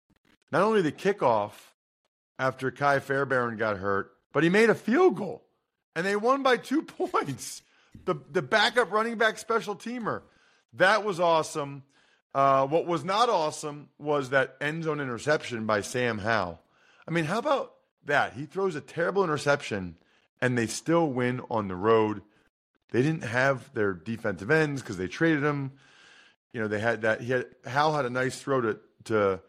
not 0.52 0.62
only 0.62 0.82
the 0.82 0.92
kickoff 0.92 1.52
after 2.38 2.70
Kai 2.70 3.00
Fairbairn 3.00 3.56
got 3.56 3.78
hurt, 3.78 4.12
but 4.32 4.44
he 4.44 4.48
made 4.48 4.70
a 4.70 4.74
field 4.74 5.16
goal 5.16 5.44
and 5.94 6.06
they 6.06 6.16
won 6.16 6.42
by 6.42 6.56
two 6.56 6.82
points. 6.82 7.62
The 8.04 8.14
the 8.30 8.42
backup 8.42 8.92
running 8.92 9.16
back 9.16 9.38
special 9.38 9.74
teamer. 9.74 10.22
That 10.74 11.04
was 11.04 11.18
awesome. 11.18 11.82
Uh, 12.32 12.66
what 12.66 12.86
was 12.86 13.04
not 13.04 13.28
awesome 13.28 13.88
was 13.98 14.30
that 14.30 14.56
end 14.60 14.84
zone 14.84 15.00
interception 15.00 15.66
by 15.66 15.80
Sam 15.80 16.18
Howell. 16.18 16.60
I 17.08 17.10
mean, 17.10 17.24
how 17.24 17.38
about 17.38 17.74
that? 18.04 18.34
He 18.34 18.46
throws 18.46 18.76
a 18.76 18.80
terrible 18.80 19.24
interception 19.24 19.96
and 20.40 20.56
they 20.56 20.68
still 20.68 21.08
win 21.08 21.40
on 21.50 21.66
the 21.66 21.74
road. 21.74 22.22
They 22.92 23.02
didn't 23.02 23.24
have 23.24 23.72
their 23.74 23.92
defensive 23.92 24.50
ends 24.50 24.80
because 24.80 24.96
they 24.96 25.08
traded 25.08 25.42
them. 25.42 25.72
You 26.52 26.60
know, 26.60 26.68
they 26.68 26.80
had 26.80 27.02
that. 27.02 27.20
He 27.20 27.32
had 27.32 27.46
Hal 27.64 27.94
had 27.94 28.04
a 28.04 28.10
nice 28.10 28.40
throw 28.40 28.60
to 28.60 28.78
to 29.04 29.40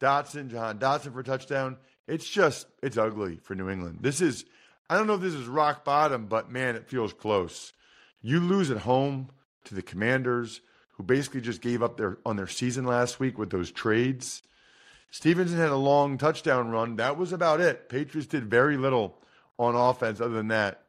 Dotson, 0.00 0.48
Jahan 0.48 0.78
Dotson 0.78 1.12
for 1.12 1.20
a 1.20 1.24
touchdown. 1.24 1.76
It's 2.06 2.28
just 2.28 2.66
it's 2.82 2.96
ugly 2.96 3.38
for 3.42 3.54
New 3.54 3.68
England. 3.68 3.98
This 4.00 4.20
is 4.20 4.44
I 4.88 4.96
don't 4.96 5.06
know 5.06 5.14
if 5.14 5.20
this 5.20 5.34
is 5.34 5.46
rock 5.46 5.84
bottom, 5.84 6.26
but 6.26 6.50
man, 6.50 6.76
it 6.76 6.88
feels 6.88 7.12
close. 7.12 7.72
You 8.20 8.40
lose 8.40 8.70
at 8.70 8.78
home 8.78 9.30
to 9.64 9.74
the 9.74 9.82
Commanders, 9.82 10.60
who 10.92 11.02
basically 11.02 11.40
just 11.40 11.60
gave 11.60 11.82
up 11.82 11.96
their 11.96 12.18
on 12.24 12.36
their 12.36 12.46
season 12.46 12.84
last 12.84 13.18
week 13.18 13.38
with 13.38 13.50
those 13.50 13.70
trades. 13.70 14.42
Stevenson 15.10 15.58
had 15.58 15.70
a 15.70 15.76
long 15.76 16.18
touchdown 16.18 16.70
run. 16.70 16.96
That 16.96 17.16
was 17.16 17.32
about 17.32 17.60
it. 17.60 17.88
Patriots 17.88 18.28
did 18.28 18.50
very 18.50 18.76
little 18.76 19.18
on 19.58 19.74
offense 19.74 20.20
other 20.20 20.34
than 20.34 20.48
that, 20.48 20.82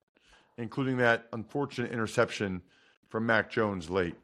including 0.58 0.98
that 0.98 1.28
unfortunate 1.32 1.92
interception 1.92 2.62
from 3.10 3.26
Mac 3.26 3.50
Jones 3.50 3.90
late. 3.90 4.16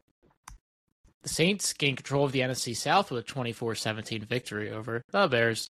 The 1.22 1.30
Saints 1.30 1.72
gained 1.72 1.96
control 1.96 2.26
of 2.26 2.32
the 2.32 2.40
NFC 2.40 2.76
South 2.76 3.10
with 3.10 3.24
a 3.24 3.26
24 3.26 3.74
17 3.74 4.24
victory 4.26 4.70
over 4.70 5.02
the 5.10 5.26
Bears. 5.26 5.70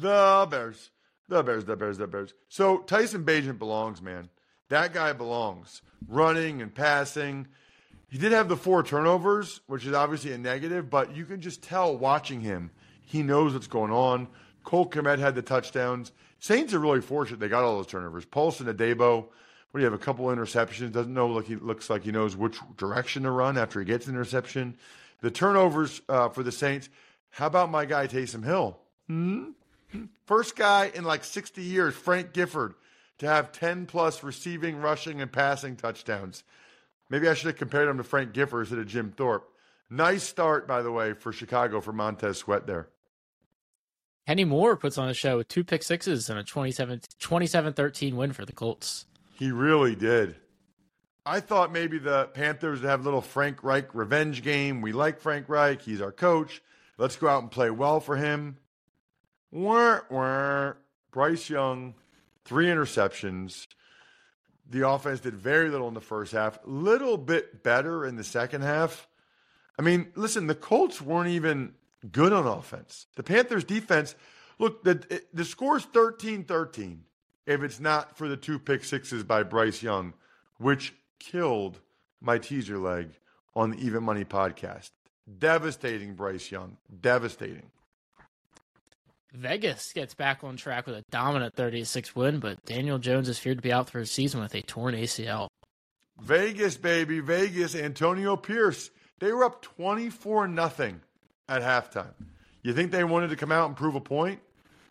The 0.00 0.46
Bears. 0.50 0.90
The 1.30 1.44
Bears, 1.44 1.64
the 1.64 1.76
Bears, 1.76 1.96
the 1.96 2.08
Bears. 2.08 2.34
So 2.48 2.78
Tyson 2.78 3.24
Bagent 3.24 3.60
belongs, 3.60 4.02
man. 4.02 4.28
That 4.68 4.92
guy 4.92 5.12
belongs. 5.12 5.80
Running 6.08 6.60
and 6.60 6.74
passing. 6.74 7.46
He 8.08 8.18
did 8.18 8.32
have 8.32 8.48
the 8.48 8.56
four 8.56 8.82
turnovers, 8.82 9.60
which 9.68 9.86
is 9.86 9.94
obviously 9.94 10.32
a 10.32 10.38
negative, 10.38 10.90
but 10.90 11.14
you 11.14 11.24
can 11.24 11.40
just 11.40 11.62
tell 11.62 11.96
watching 11.96 12.40
him, 12.40 12.72
he 13.06 13.22
knows 13.22 13.52
what's 13.52 13.68
going 13.68 13.92
on. 13.92 14.26
Cole 14.64 14.90
Kmet 14.90 15.20
had 15.20 15.36
the 15.36 15.42
touchdowns. 15.42 16.10
Saints 16.40 16.74
are 16.74 16.80
really 16.80 17.00
fortunate 17.00 17.38
they 17.38 17.48
got 17.48 17.62
all 17.62 17.76
those 17.76 17.86
turnovers. 17.86 18.24
Paulson 18.24 18.66
Adebo, 18.66 19.26
what 19.70 19.78
do 19.78 19.78
you 19.78 19.84
have? 19.84 19.92
A 19.92 19.98
couple 19.98 20.26
interceptions. 20.26 20.90
Doesn't 20.90 21.14
know 21.14 21.28
like 21.28 21.46
he 21.46 21.54
looks 21.54 21.88
like 21.88 22.02
he 22.02 22.10
knows 22.10 22.36
which 22.36 22.58
direction 22.76 23.22
to 23.22 23.30
run 23.30 23.56
after 23.56 23.78
he 23.78 23.86
gets 23.86 24.08
an 24.08 24.14
interception. 24.14 24.76
The 25.20 25.30
turnovers 25.30 26.02
uh, 26.08 26.30
for 26.30 26.42
the 26.42 26.50
Saints. 26.50 26.88
How 27.30 27.46
about 27.46 27.70
my 27.70 27.84
guy 27.84 28.08
Taysom 28.08 28.44
Hill? 28.44 28.80
Hmm? 29.06 29.50
First 30.26 30.56
guy 30.56 30.90
in 30.94 31.04
like 31.04 31.24
60 31.24 31.62
years, 31.62 31.94
Frank 31.94 32.32
Gifford, 32.32 32.74
to 33.18 33.26
have 33.26 33.52
10 33.52 33.86
plus 33.86 34.22
receiving, 34.22 34.76
rushing, 34.76 35.20
and 35.20 35.30
passing 35.30 35.76
touchdowns. 35.76 36.44
Maybe 37.08 37.28
I 37.28 37.34
should 37.34 37.48
have 37.48 37.56
compared 37.56 37.88
him 37.88 37.96
to 37.98 38.04
Frank 38.04 38.32
Gifford 38.32 38.60
instead 38.60 38.78
of 38.78 38.86
Jim 38.86 39.12
Thorpe. 39.16 39.48
Nice 39.90 40.22
start, 40.22 40.68
by 40.68 40.82
the 40.82 40.92
way, 40.92 41.14
for 41.14 41.32
Chicago 41.32 41.80
for 41.80 41.92
Montez 41.92 42.38
Sweat 42.38 42.66
there. 42.66 42.88
Kenny 44.26 44.44
Moore 44.44 44.76
puts 44.76 44.96
on 44.96 45.08
a 45.08 45.14
show 45.14 45.38
with 45.38 45.48
two 45.48 45.64
pick 45.64 45.82
sixes 45.82 46.30
and 46.30 46.38
a 46.38 46.44
27 46.44 47.72
13 47.72 48.16
win 48.16 48.32
for 48.32 48.44
the 48.44 48.52
Colts. 48.52 49.06
He 49.34 49.50
really 49.50 49.96
did. 49.96 50.36
I 51.26 51.40
thought 51.40 51.72
maybe 51.72 51.98
the 51.98 52.26
Panthers 52.32 52.80
would 52.80 52.88
have 52.88 53.00
a 53.00 53.04
little 53.04 53.20
Frank 53.20 53.64
Reich 53.64 53.94
revenge 53.94 54.42
game. 54.42 54.80
We 54.80 54.92
like 54.92 55.20
Frank 55.20 55.48
Reich. 55.48 55.82
He's 55.82 56.00
our 56.00 56.12
coach. 56.12 56.62
Let's 56.96 57.16
go 57.16 57.28
out 57.28 57.42
and 57.42 57.50
play 57.50 57.70
well 57.70 57.98
for 57.98 58.16
him. 58.16 58.58
Wah, 59.50 60.00
wah. 60.10 60.72
Bryce 61.10 61.50
Young, 61.50 61.94
three 62.44 62.66
interceptions. 62.66 63.66
The 64.68 64.88
offense 64.88 65.20
did 65.20 65.34
very 65.34 65.68
little 65.68 65.88
in 65.88 65.94
the 65.94 66.00
first 66.00 66.32
half, 66.32 66.58
little 66.64 67.16
bit 67.16 67.64
better 67.64 68.06
in 68.06 68.16
the 68.16 68.24
second 68.24 68.62
half. 68.62 69.08
I 69.78 69.82
mean, 69.82 70.12
listen, 70.14 70.46
the 70.46 70.54
Colts 70.54 71.00
weren't 71.00 71.30
even 71.30 71.74
good 72.12 72.32
on 72.32 72.46
offense. 72.46 73.06
The 73.16 73.22
Panthers 73.22 73.64
defense, 73.64 74.14
look, 74.58 74.84
the 74.84 75.22
the 75.32 75.44
score's 75.44 75.86
13-13 75.86 76.98
if 77.46 77.62
it's 77.62 77.80
not 77.80 78.16
for 78.16 78.28
the 78.28 78.36
two 78.36 78.58
pick 78.58 78.84
sixes 78.84 79.24
by 79.24 79.42
Bryce 79.42 79.82
Young, 79.82 80.14
which 80.58 80.94
killed 81.18 81.80
my 82.20 82.38
teaser 82.38 82.78
leg 82.78 83.10
on 83.56 83.70
the 83.70 83.78
Even 83.78 84.04
Money 84.04 84.24
podcast. 84.24 84.90
Devastating 85.38 86.14
Bryce 86.14 86.50
Young. 86.50 86.76
Devastating. 87.00 87.70
Vegas 89.32 89.92
gets 89.92 90.14
back 90.14 90.42
on 90.42 90.56
track 90.56 90.86
with 90.86 90.96
a 90.96 91.04
dominant 91.10 91.54
36 91.54 92.16
win, 92.16 92.40
but 92.40 92.64
Daniel 92.64 92.98
Jones 92.98 93.28
is 93.28 93.38
feared 93.38 93.58
to 93.58 93.62
be 93.62 93.72
out 93.72 93.88
for 93.88 94.00
a 94.00 94.06
season 94.06 94.40
with 94.40 94.54
a 94.54 94.62
torn 94.62 94.94
ACL. 94.94 95.48
Vegas, 96.20 96.76
baby, 96.76 97.20
Vegas, 97.20 97.74
Antonio 97.74 98.36
Pierce. 98.36 98.90
They 99.20 99.32
were 99.32 99.44
up 99.44 99.62
24 99.62 100.48
nothing 100.48 101.00
at 101.48 101.62
halftime. 101.62 102.14
You 102.62 102.74
think 102.74 102.90
they 102.90 103.04
wanted 103.04 103.30
to 103.30 103.36
come 103.36 103.52
out 103.52 103.68
and 103.68 103.76
prove 103.76 103.94
a 103.94 104.00
point 104.00 104.40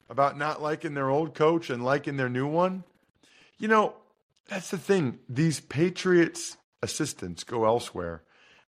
about 0.09 0.37
not 0.37 0.61
liking 0.61 0.93
their 0.93 1.09
old 1.09 1.35
coach 1.35 1.69
and 1.69 1.83
liking 1.83 2.17
their 2.17 2.29
new 2.29 2.47
one? 2.47 2.83
You 3.57 3.67
know, 3.67 3.95
that's 4.47 4.71
the 4.71 4.77
thing. 4.77 5.19
These 5.27 5.59
Patriots 5.59 6.57
assistants 6.81 7.43
go 7.43 7.65
elsewhere 7.65 8.23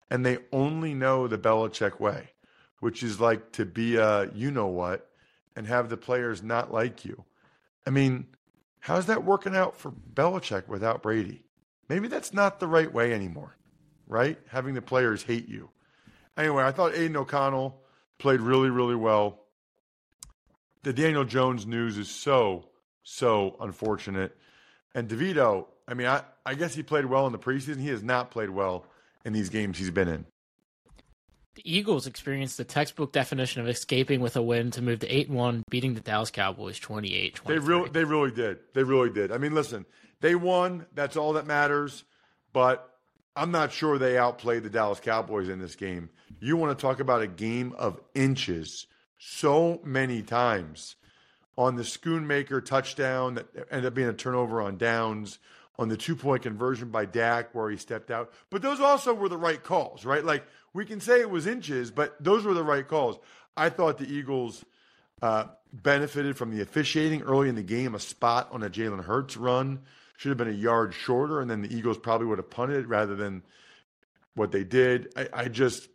and 0.09 0.25
they 0.25 0.39
only 0.51 0.93
know 0.93 1.27
the 1.27 1.37
Belichick 1.37 1.99
way, 1.99 2.31
which 2.79 3.01
is 3.01 3.19
like 3.19 3.53
to 3.53 3.65
be 3.65 3.95
a 3.95 4.29
you 4.33 4.51
know 4.51 4.67
what 4.67 5.10
and 5.55 5.67
have 5.67 5.89
the 5.89 5.97
players 5.97 6.41
not 6.41 6.71
like 6.71 7.05
you. 7.05 7.23
I 7.85 7.89
mean, 7.89 8.27
how's 8.79 9.07
that 9.07 9.23
working 9.23 9.55
out 9.55 9.77
for 9.77 9.91
Belichick 9.91 10.67
without 10.67 11.01
Brady? 11.01 11.43
Maybe 11.89 12.07
that's 12.07 12.33
not 12.33 12.59
the 12.59 12.67
right 12.67 12.91
way 12.91 13.13
anymore, 13.13 13.57
right? 14.07 14.39
Having 14.47 14.75
the 14.75 14.81
players 14.81 15.23
hate 15.23 15.49
you. 15.49 15.69
Anyway, 16.37 16.63
I 16.63 16.71
thought 16.71 16.93
Aidan 16.93 17.17
O'Connell 17.17 17.81
played 18.17 18.39
really, 18.39 18.69
really 18.69 18.95
well. 18.95 19.41
The 20.83 20.93
Daniel 20.93 21.25
Jones 21.25 21.65
news 21.65 21.97
is 21.97 22.09
so, 22.09 22.69
so 23.03 23.57
unfortunate. 23.59 24.35
And 24.95 25.09
DeVito, 25.09 25.67
I 25.87 25.93
mean, 25.93 26.07
I, 26.07 26.23
I 26.45 26.55
guess 26.55 26.73
he 26.73 26.83
played 26.83 27.05
well 27.05 27.25
in 27.25 27.33
the 27.33 27.39
preseason. 27.39 27.79
He 27.79 27.89
has 27.89 28.03
not 28.03 28.31
played 28.31 28.49
well 28.49 28.85
in 29.25 29.33
these 29.33 29.49
games 29.49 29.77
he's 29.77 29.91
been 29.91 30.07
in. 30.07 30.25
The 31.55 31.69
Eagles 31.77 32.07
experienced 32.07 32.57
the 32.57 32.63
textbook 32.63 33.11
definition 33.11 33.61
of 33.61 33.67
escaping 33.67 34.21
with 34.21 34.37
a 34.37 34.41
win 34.41 34.71
to 34.71 34.81
move 34.81 34.99
to 34.99 35.07
8 35.07 35.29
1, 35.29 35.63
beating 35.69 35.93
the 35.93 35.99
Dallas 35.99 36.31
Cowboys 36.31 36.79
28 36.79 37.41
They 37.45 37.59
really, 37.59 37.89
they 37.89 38.05
really 38.05 38.31
did. 38.31 38.59
They 38.73 38.83
really 38.83 39.09
did. 39.09 39.31
I 39.33 39.37
mean, 39.37 39.53
listen, 39.53 39.85
they 40.21 40.35
won. 40.35 40.85
That's 40.93 41.17
all 41.17 41.33
that 41.33 41.45
matters. 41.45 42.05
But 42.53 42.89
I'm 43.35 43.51
not 43.51 43.73
sure 43.73 43.97
they 43.97 44.17
outplayed 44.17 44.63
the 44.63 44.69
Dallas 44.69 45.01
Cowboys 45.01 45.49
in 45.49 45.59
this 45.59 45.75
game. 45.75 46.09
You 46.39 46.55
want 46.55 46.77
to 46.77 46.81
talk 46.81 46.99
about 47.01 47.21
a 47.21 47.27
game 47.27 47.73
of 47.77 47.99
inches 48.15 48.87
so 49.17 49.81
many 49.83 50.21
times 50.21 50.95
on 51.57 51.75
the 51.75 51.83
Schoonmaker 51.83 52.63
touchdown 52.63 53.35
that 53.35 53.47
ended 53.69 53.87
up 53.87 53.93
being 53.93 54.07
a 54.07 54.13
turnover 54.13 54.61
on 54.61 54.77
downs, 54.77 55.37
on 55.77 55.89
the 55.89 55.97
two 55.97 56.15
point 56.15 56.43
conversion 56.43 56.89
by 56.89 57.05
Dak 57.05 57.53
where 57.53 57.69
he 57.69 57.77
stepped 57.77 58.11
out. 58.11 58.31
But 58.49 58.61
those 58.61 58.79
also 58.79 59.13
were 59.13 59.29
the 59.29 59.37
right 59.37 59.61
calls, 59.61 60.05
right? 60.05 60.23
Like 60.23 60.45
we 60.73 60.85
can 60.85 61.01
say 61.01 61.19
it 61.19 61.29
was 61.29 61.47
inches, 61.47 61.91
but 61.91 62.15
those 62.23 62.45
were 62.45 62.53
the 62.53 62.63
right 62.63 62.87
calls. 62.87 63.19
I 63.57 63.69
thought 63.69 63.97
the 63.97 64.11
Eagles 64.11 64.63
uh, 65.21 65.45
benefited 65.73 66.37
from 66.37 66.55
the 66.55 66.61
officiating 66.61 67.21
early 67.23 67.49
in 67.49 67.55
the 67.55 67.63
game. 67.63 67.95
A 67.95 67.99
spot 67.99 68.49
on 68.51 68.63
a 68.63 68.69
Jalen 68.69 69.03
Hurts 69.03 69.37
run 69.37 69.81
should 70.17 70.29
have 70.29 70.37
been 70.37 70.47
a 70.47 70.51
yard 70.51 70.93
shorter, 70.93 71.41
and 71.41 71.49
then 71.49 71.61
the 71.61 71.75
Eagles 71.75 71.97
probably 71.97 72.27
would 72.27 72.37
have 72.37 72.49
punted 72.49 72.87
rather 72.87 73.15
than 73.15 73.43
what 74.35 74.51
they 74.51 74.63
did. 74.63 75.11
I, 75.15 75.27
I 75.33 75.47
just 75.47 75.89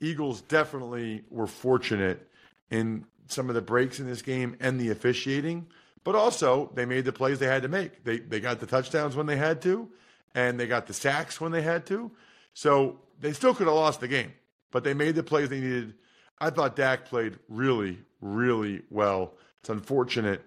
Eagles 0.00 0.40
definitely 0.42 1.24
were 1.30 1.46
fortunate 1.46 2.28
in 2.70 3.04
some 3.28 3.48
of 3.48 3.54
the 3.54 3.62
breaks 3.62 4.00
in 4.00 4.06
this 4.06 4.22
game 4.22 4.56
and 4.60 4.80
the 4.80 4.90
officiating, 4.90 5.66
but 6.02 6.14
also 6.14 6.70
they 6.74 6.84
made 6.84 7.04
the 7.04 7.12
plays 7.12 7.38
they 7.38 7.46
had 7.46 7.62
to 7.62 7.68
make. 7.68 8.04
They 8.04 8.18
they 8.18 8.40
got 8.40 8.60
the 8.60 8.66
touchdowns 8.66 9.16
when 9.16 9.26
they 9.26 9.36
had 9.36 9.60
to, 9.62 9.88
and 10.34 10.58
they 10.58 10.66
got 10.66 10.86
the 10.86 10.94
sacks 10.94 11.40
when 11.40 11.52
they 11.52 11.62
had 11.62 11.86
to. 11.86 12.10
So 12.54 13.00
they 13.20 13.32
still 13.32 13.54
could 13.54 13.66
have 13.66 13.76
lost 13.76 14.00
the 14.00 14.08
game, 14.08 14.32
but 14.70 14.84
they 14.84 14.94
made 14.94 15.14
the 15.14 15.22
plays 15.22 15.48
they 15.48 15.60
needed. 15.60 15.94
I 16.38 16.50
thought 16.50 16.76
Dak 16.76 17.06
played 17.06 17.38
really, 17.48 17.98
really 18.20 18.82
well. 18.90 19.34
It's 19.60 19.70
unfortunate 19.70 20.42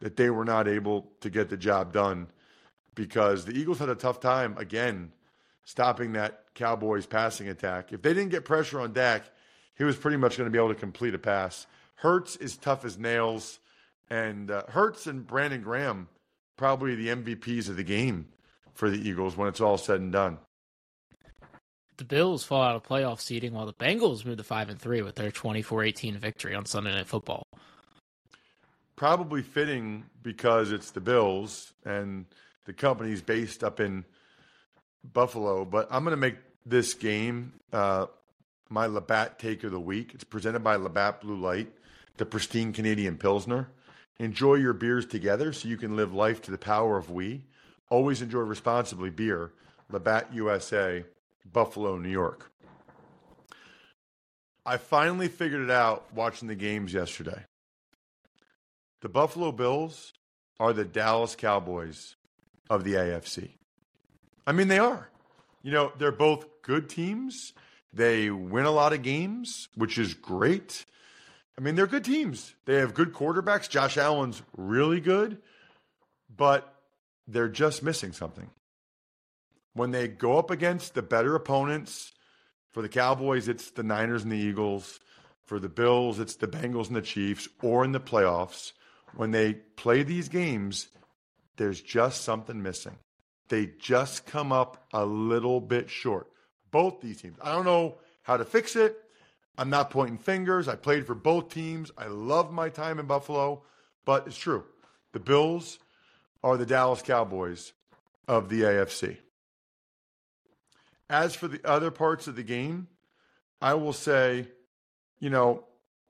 that 0.00 0.16
they 0.16 0.30
were 0.30 0.44
not 0.44 0.68
able 0.68 1.10
to 1.20 1.30
get 1.30 1.48
the 1.48 1.56
job 1.56 1.92
done 1.92 2.28
because 2.94 3.44
the 3.44 3.52
Eagles 3.52 3.78
had 3.78 3.88
a 3.88 3.94
tough 3.94 4.20
time 4.20 4.56
again 4.58 5.12
stopping 5.64 6.12
that 6.12 6.44
Cowboys 6.54 7.06
passing 7.06 7.48
attack. 7.48 7.92
If 7.92 8.02
they 8.02 8.14
didn't 8.14 8.30
get 8.30 8.44
pressure 8.44 8.80
on 8.80 8.92
Dak, 8.92 9.22
he 9.76 9.84
was 9.84 9.96
pretty 9.96 10.16
much 10.16 10.36
going 10.36 10.46
to 10.46 10.50
be 10.50 10.58
able 10.58 10.74
to 10.74 10.80
complete 10.80 11.14
a 11.14 11.18
pass. 11.18 11.66
Hurts 11.96 12.36
is 12.36 12.56
tough 12.56 12.84
as 12.84 12.98
nails, 12.98 13.58
And 14.10 14.50
uh, 14.50 14.64
Hurts 14.68 15.06
and 15.06 15.26
Brandon 15.26 15.62
Graham 15.62 16.08
probably 16.56 16.94
the 16.94 17.08
MVPs 17.08 17.68
of 17.68 17.76
the 17.76 17.84
game 17.84 18.28
for 18.74 18.90
the 18.90 19.08
Eagles 19.08 19.36
when 19.36 19.48
it's 19.48 19.60
all 19.60 19.78
said 19.78 20.00
and 20.00 20.12
done. 20.12 20.38
The 21.96 22.04
Bills 22.04 22.44
fall 22.44 22.62
out 22.62 22.76
of 22.76 22.82
playoff 22.82 23.20
seeding 23.20 23.52
while 23.52 23.66
the 23.66 23.74
Bengals 23.74 24.24
move 24.24 24.38
to 24.38 24.44
5 24.44 24.70
and 24.70 24.80
3 24.80 25.02
with 25.02 25.14
their 25.14 25.30
24-18 25.30 26.16
victory 26.16 26.54
on 26.54 26.64
Sunday 26.64 26.92
Night 26.92 27.06
Football. 27.06 27.46
Probably 28.96 29.42
fitting 29.42 30.04
because 30.22 30.72
it's 30.72 30.90
the 30.90 31.00
Bills 31.00 31.72
and 31.84 32.26
the 32.64 32.72
company's 32.72 33.20
based 33.20 33.62
up 33.62 33.80
in 33.80 34.04
Buffalo, 35.12 35.64
but 35.64 35.88
I'm 35.90 36.04
going 36.04 36.12
to 36.12 36.20
make 36.20 36.36
this 36.64 36.94
game 36.94 37.54
uh, 37.72 38.06
my 38.68 38.86
Labatt 38.86 39.38
take 39.38 39.64
of 39.64 39.72
the 39.72 39.80
week. 39.80 40.12
It's 40.14 40.24
presented 40.24 40.60
by 40.60 40.76
Labatt 40.76 41.20
Blue 41.20 41.36
Light, 41.36 41.70
the 42.16 42.24
pristine 42.24 42.72
Canadian 42.72 43.18
Pilsner. 43.18 43.68
Enjoy 44.18 44.54
your 44.54 44.72
beers 44.72 45.06
together 45.06 45.52
so 45.52 45.68
you 45.68 45.76
can 45.76 45.96
live 45.96 46.14
life 46.14 46.40
to 46.42 46.50
the 46.50 46.58
power 46.58 46.96
of 46.96 47.10
we. 47.10 47.44
Always 47.90 48.22
enjoy 48.22 48.40
responsibly 48.40 49.10
beer. 49.10 49.52
Labatt 49.90 50.32
USA, 50.32 51.04
Buffalo, 51.50 51.96
New 51.96 52.08
York. 52.10 52.50
I 54.64 54.76
finally 54.76 55.28
figured 55.28 55.62
it 55.62 55.70
out 55.70 56.06
watching 56.14 56.48
the 56.48 56.54
games 56.54 56.92
yesterday. 56.92 57.44
The 59.00 59.08
Buffalo 59.08 59.50
Bills 59.50 60.12
are 60.60 60.72
the 60.72 60.84
Dallas 60.84 61.34
Cowboys 61.34 62.14
of 62.70 62.84
the 62.84 62.94
AFC. 62.94 63.50
I 64.46 64.52
mean, 64.52 64.68
they 64.68 64.78
are. 64.78 65.08
You 65.62 65.72
know, 65.72 65.92
they're 65.98 66.12
both 66.12 66.46
good 66.62 66.88
teams. 66.88 67.52
They 67.92 68.30
win 68.30 68.64
a 68.64 68.70
lot 68.70 68.92
of 68.92 69.02
games, 69.02 69.68
which 69.74 69.98
is 69.98 70.14
great. 70.14 70.84
I 71.58 71.60
mean, 71.60 71.74
they're 71.74 71.86
good 71.86 72.04
teams. 72.04 72.54
They 72.64 72.76
have 72.76 72.94
good 72.94 73.12
quarterbacks. 73.12 73.68
Josh 73.68 73.98
Allen's 73.98 74.42
really 74.56 75.00
good, 75.00 75.38
but 76.34 76.72
they're 77.26 77.48
just 77.48 77.82
missing 77.82 78.12
something. 78.12 78.50
When 79.74 79.90
they 79.90 80.08
go 80.08 80.38
up 80.38 80.50
against 80.50 80.94
the 80.94 81.02
better 81.02 81.34
opponents, 81.34 82.12
for 82.72 82.82
the 82.82 82.88
Cowboys, 82.88 83.48
it's 83.48 83.70
the 83.70 83.82
Niners 83.82 84.22
and 84.22 84.32
the 84.32 84.36
Eagles. 84.36 84.98
For 85.44 85.58
the 85.58 85.68
Bills, 85.68 86.18
it's 86.18 86.36
the 86.36 86.48
Bengals 86.48 86.86
and 86.86 86.96
the 86.96 87.02
Chiefs, 87.02 87.48
or 87.62 87.84
in 87.84 87.92
the 87.92 88.00
playoffs. 88.00 88.72
When 89.14 89.30
they 89.30 89.54
play 89.54 90.02
these 90.02 90.28
games, 90.28 90.88
there's 91.56 91.82
just 91.82 92.22
something 92.22 92.62
missing. 92.62 92.96
They 93.48 93.70
just 93.78 94.24
come 94.24 94.52
up 94.52 94.86
a 94.94 95.04
little 95.04 95.60
bit 95.60 95.90
short. 95.90 96.28
Both 96.70 97.02
these 97.02 97.20
teams. 97.20 97.36
I 97.42 97.52
don't 97.52 97.66
know 97.66 97.98
how 98.22 98.38
to 98.38 98.44
fix 98.46 98.76
it. 98.76 98.96
I'm 99.58 99.68
not 99.68 99.90
pointing 99.90 100.16
fingers. 100.16 100.68
I 100.68 100.76
played 100.76 101.06
for 101.06 101.14
both 101.14 101.50
teams. 101.52 101.90
I 101.98 102.06
love 102.06 102.50
my 102.50 102.70
time 102.70 102.98
in 102.98 103.04
Buffalo, 103.04 103.64
but 104.06 104.26
it's 104.26 104.38
true. 104.38 104.64
The 105.12 105.20
Bills 105.20 105.78
are 106.42 106.56
the 106.56 106.64
Dallas 106.64 107.02
Cowboys 107.02 107.74
of 108.26 108.48
the 108.48 108.62
AFC. 108.62 109.18
As 111.12 111.34
for 111.34 111.46
the 111.46 111.60
other 111.62 111.90
parts 111.90 112.26
of 112.26 112.36
the 112.36 112.42
game, 112.42 112.88
I 113.60 113.74
will 113.74 113.92
say, 113.92 114.48
you 115.20 115.28
know, 115.28 115.64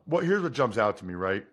what 0.05 0.23
here's 0.23 0.43
what 0.43 0.53
jumps 0.53 0.79
out 0.79 0.99
to 0.99 1.05
me, 1.05 1.15
right? 1.15 1.45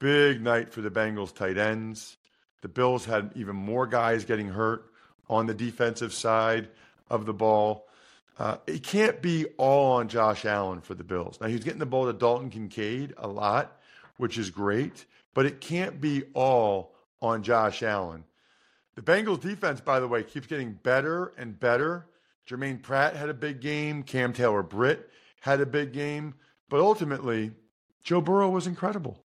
Big 0.00 0.42
night 0.42 0.72
for 0.72 0.80
the 0.80 0.90
Bengals 0.90 1.32
tight 1.32 1.56
ends. 1.56 2.16
The 2.62 2.68
Bills 2.68 3.04
had 3.04 3.30
even 3.36 3.54
more 3.54 3.86
guys 3.86 4.24
getting 4.24 4.48
hurt 4.48 4.90
on 5.28 5.46
the 5.46 5.54
defensive 5.54 6.12
side 6.12 6.68
of 7.08 7.24
the 7.24 7.32
ball. 7.32 7.86
Uh, 8.36 8.56
it 8.66 8.82
can't 8.82 9.22
be 9.22 9.46
all 9.56 9.92
on 9.92 10.08
Josh 10.08 10.44
Allen 10.44 10.80
for 10.80 10.94
the 10.94 11.04
Bills. 11.04 11.38
Now, 11.40 11.46
he's 11.46 11.62
getting 11.62 11.78
the 11.78 11.86
ball 11.86 12.06
to 12.06 12.12
Dalton 12.12 12.50
Kincaid 12.50 13.14
a 13.16 13.28
lot, 13.28 13.80
which 14.16 14.38
is 14.38 14.50
great, 14.50 15.04
but 15.34 15.46
it 15.46 15.60
can't 15.60 16.00
be 16.00 16.24
all 16.34 16.96
on 17.22 17.44
Josh 17.44 17.84
Allen. 17.84 18.24
The 19.00 19.12
Bengals 19.12 19.40
defense, 19.40 19.80
by 19.80 19.98
the 19.98 20.06
way, 20.06 20.22
keeps 20.22 20.46
getting 20.46 20.74
better 20.74 21.32
and 21.38 21.58
better. 21.58 22.06
Jermaine 22.46 22.82
Pratt 22.82 23.16
had 23.16 23.30
a 23.30 23.34
big 23.34 23.62
game. 23.62 24.02
Cam 24.02 24.34
Taylor 24.34 24.62
Britt 24.62 25.08
had 25.40 25.62
a 25.62 25.64
big 25.64 25.94
game. 25.94 26.34
But 26.68 26.80
ultimately, 26.80 27.52
Joe 28.02 28.20
Burrow 28.20 28.50
was 28.50 28.66
incredible. 28.66 29.24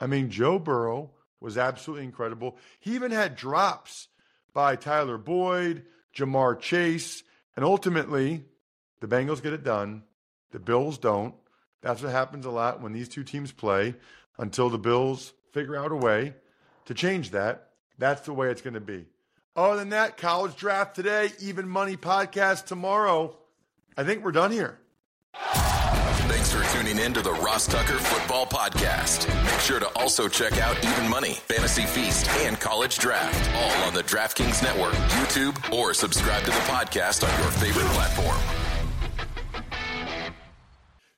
I 0.00 0.08
mean, 0.08 0.28
Joe 0.28 0.58
Burrow 0.58 1.12
was 1.38 1.56
absolutely 1.56 2.04
incredible. 2.04 2.56
He 2.80 2.96
even 2.96 3.12
had 3.12 3.36
drops 3.36 4.08
by 4.52 4.74
Tyler 4.74 5.18
Boyd, 5.18 5.84
Ja'Marr 6.16 6.58
Chase, 6.58 7.22
and 7.54 7.64
ultimately, 7.64 8.42
the 8.98 9.06
Bengals 9.06 9.40
get 9.40 9.52
it 9.52 9.62
done. 9.62 10.02
The 10.50 10.58
Bills 10.58 10.98
don't. 10.98 11.36
That's 11.80 12.02
what 12.02 12.10
happens 12.10 12.44
a 12.44 12.50
lot 12.50 12.80
when 12.80 12.92
these 12.92 13.08
two 13.08 13.22
teams 13.22 13.52
play 13.52 13.94
until 14.36 14.68
the 14.68 14.78
Bills 14.78 15.32
figure 15.52 15.76
out 15.76 15.92
a 15.92 15.96
way 15.96 16.34
to 16.86 16.94
change 16.94 17.30
that. 17.30 17.68
That's 17.98 18.22
the 18.22 18.32
way 18.32 18.50
it's 18.50 18.62
going 18.62 18.74
to 18.74 18.80
be. 18.80 19.06
Other 19.54 19.76
than 19.76 19.90
that, 19.90 20.16
college 20.16 20.56
draft 20.56 20.96
today, 20.96 21.30
even 21.40 21.68
money 21.68 21.96
podcast 21.96 22.64
tomorrow. 22.66 23.36
I 23.96 24.02
think 24.04 24.24
we're 24.24 24.32
done 24.32 24.50
here. 24.50 24.78
Thanks 25.34 26.50
for 26.50 26.64
tuning 26.76 26.98
in 26.98 27.12
to 27.14 27.20
the 27.20 27.32
Ross 27.32 27.66
Tucker 27.66 27.98
Football 27.98 28.46
Podcast. 28.46 29.28
Make 29.44 29.60
sure 29.60 29.78
to 29.78 29.86
also 29.98 30.26
check 30.28 30.56
out 30.58 30.82
Even 30.84 31.06
Money, 31.08 31.34
Fantasy 31.34 31.84
Feast, 31.84 32.26
and 32.30 32.58
College 32.58 32.96
Draft, 32.98 33.50
all 33.54 33.70
on 33.86 33.92
the 33.92 34.02
DraftKings 34.02 34.62
Network, 34.62 34.94
YouTube, 34.94 35.54
or 35.72 35.92
subscribe 35.92 36.42
to 36.44 36.50
the 36.50 36.56
podcast 36.56 37.22
on 37.22 37.28
your 37.42 37.50
favorite 37.52 37.84
platform. 37.92 38.38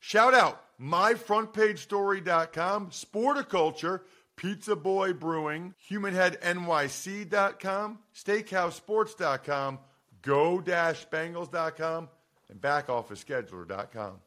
Shout 0.00 0.34
out 0.34 0.60
myfrontpagestory.com, 0.80 2.90
Sporticulture, 2.90 4.00
Pizza 4.36 4.76
Boy 4.76 5.12
Brewing, 5.12 5.74
HumanHeadNYC.com, 5.90 7.98
SteakhouseSports.com, 8.14 9.78
Go-Bengals.com, 10.22 12.08
and 12.50 12.60
BackOfficeScheduler.com. 12.60 14.20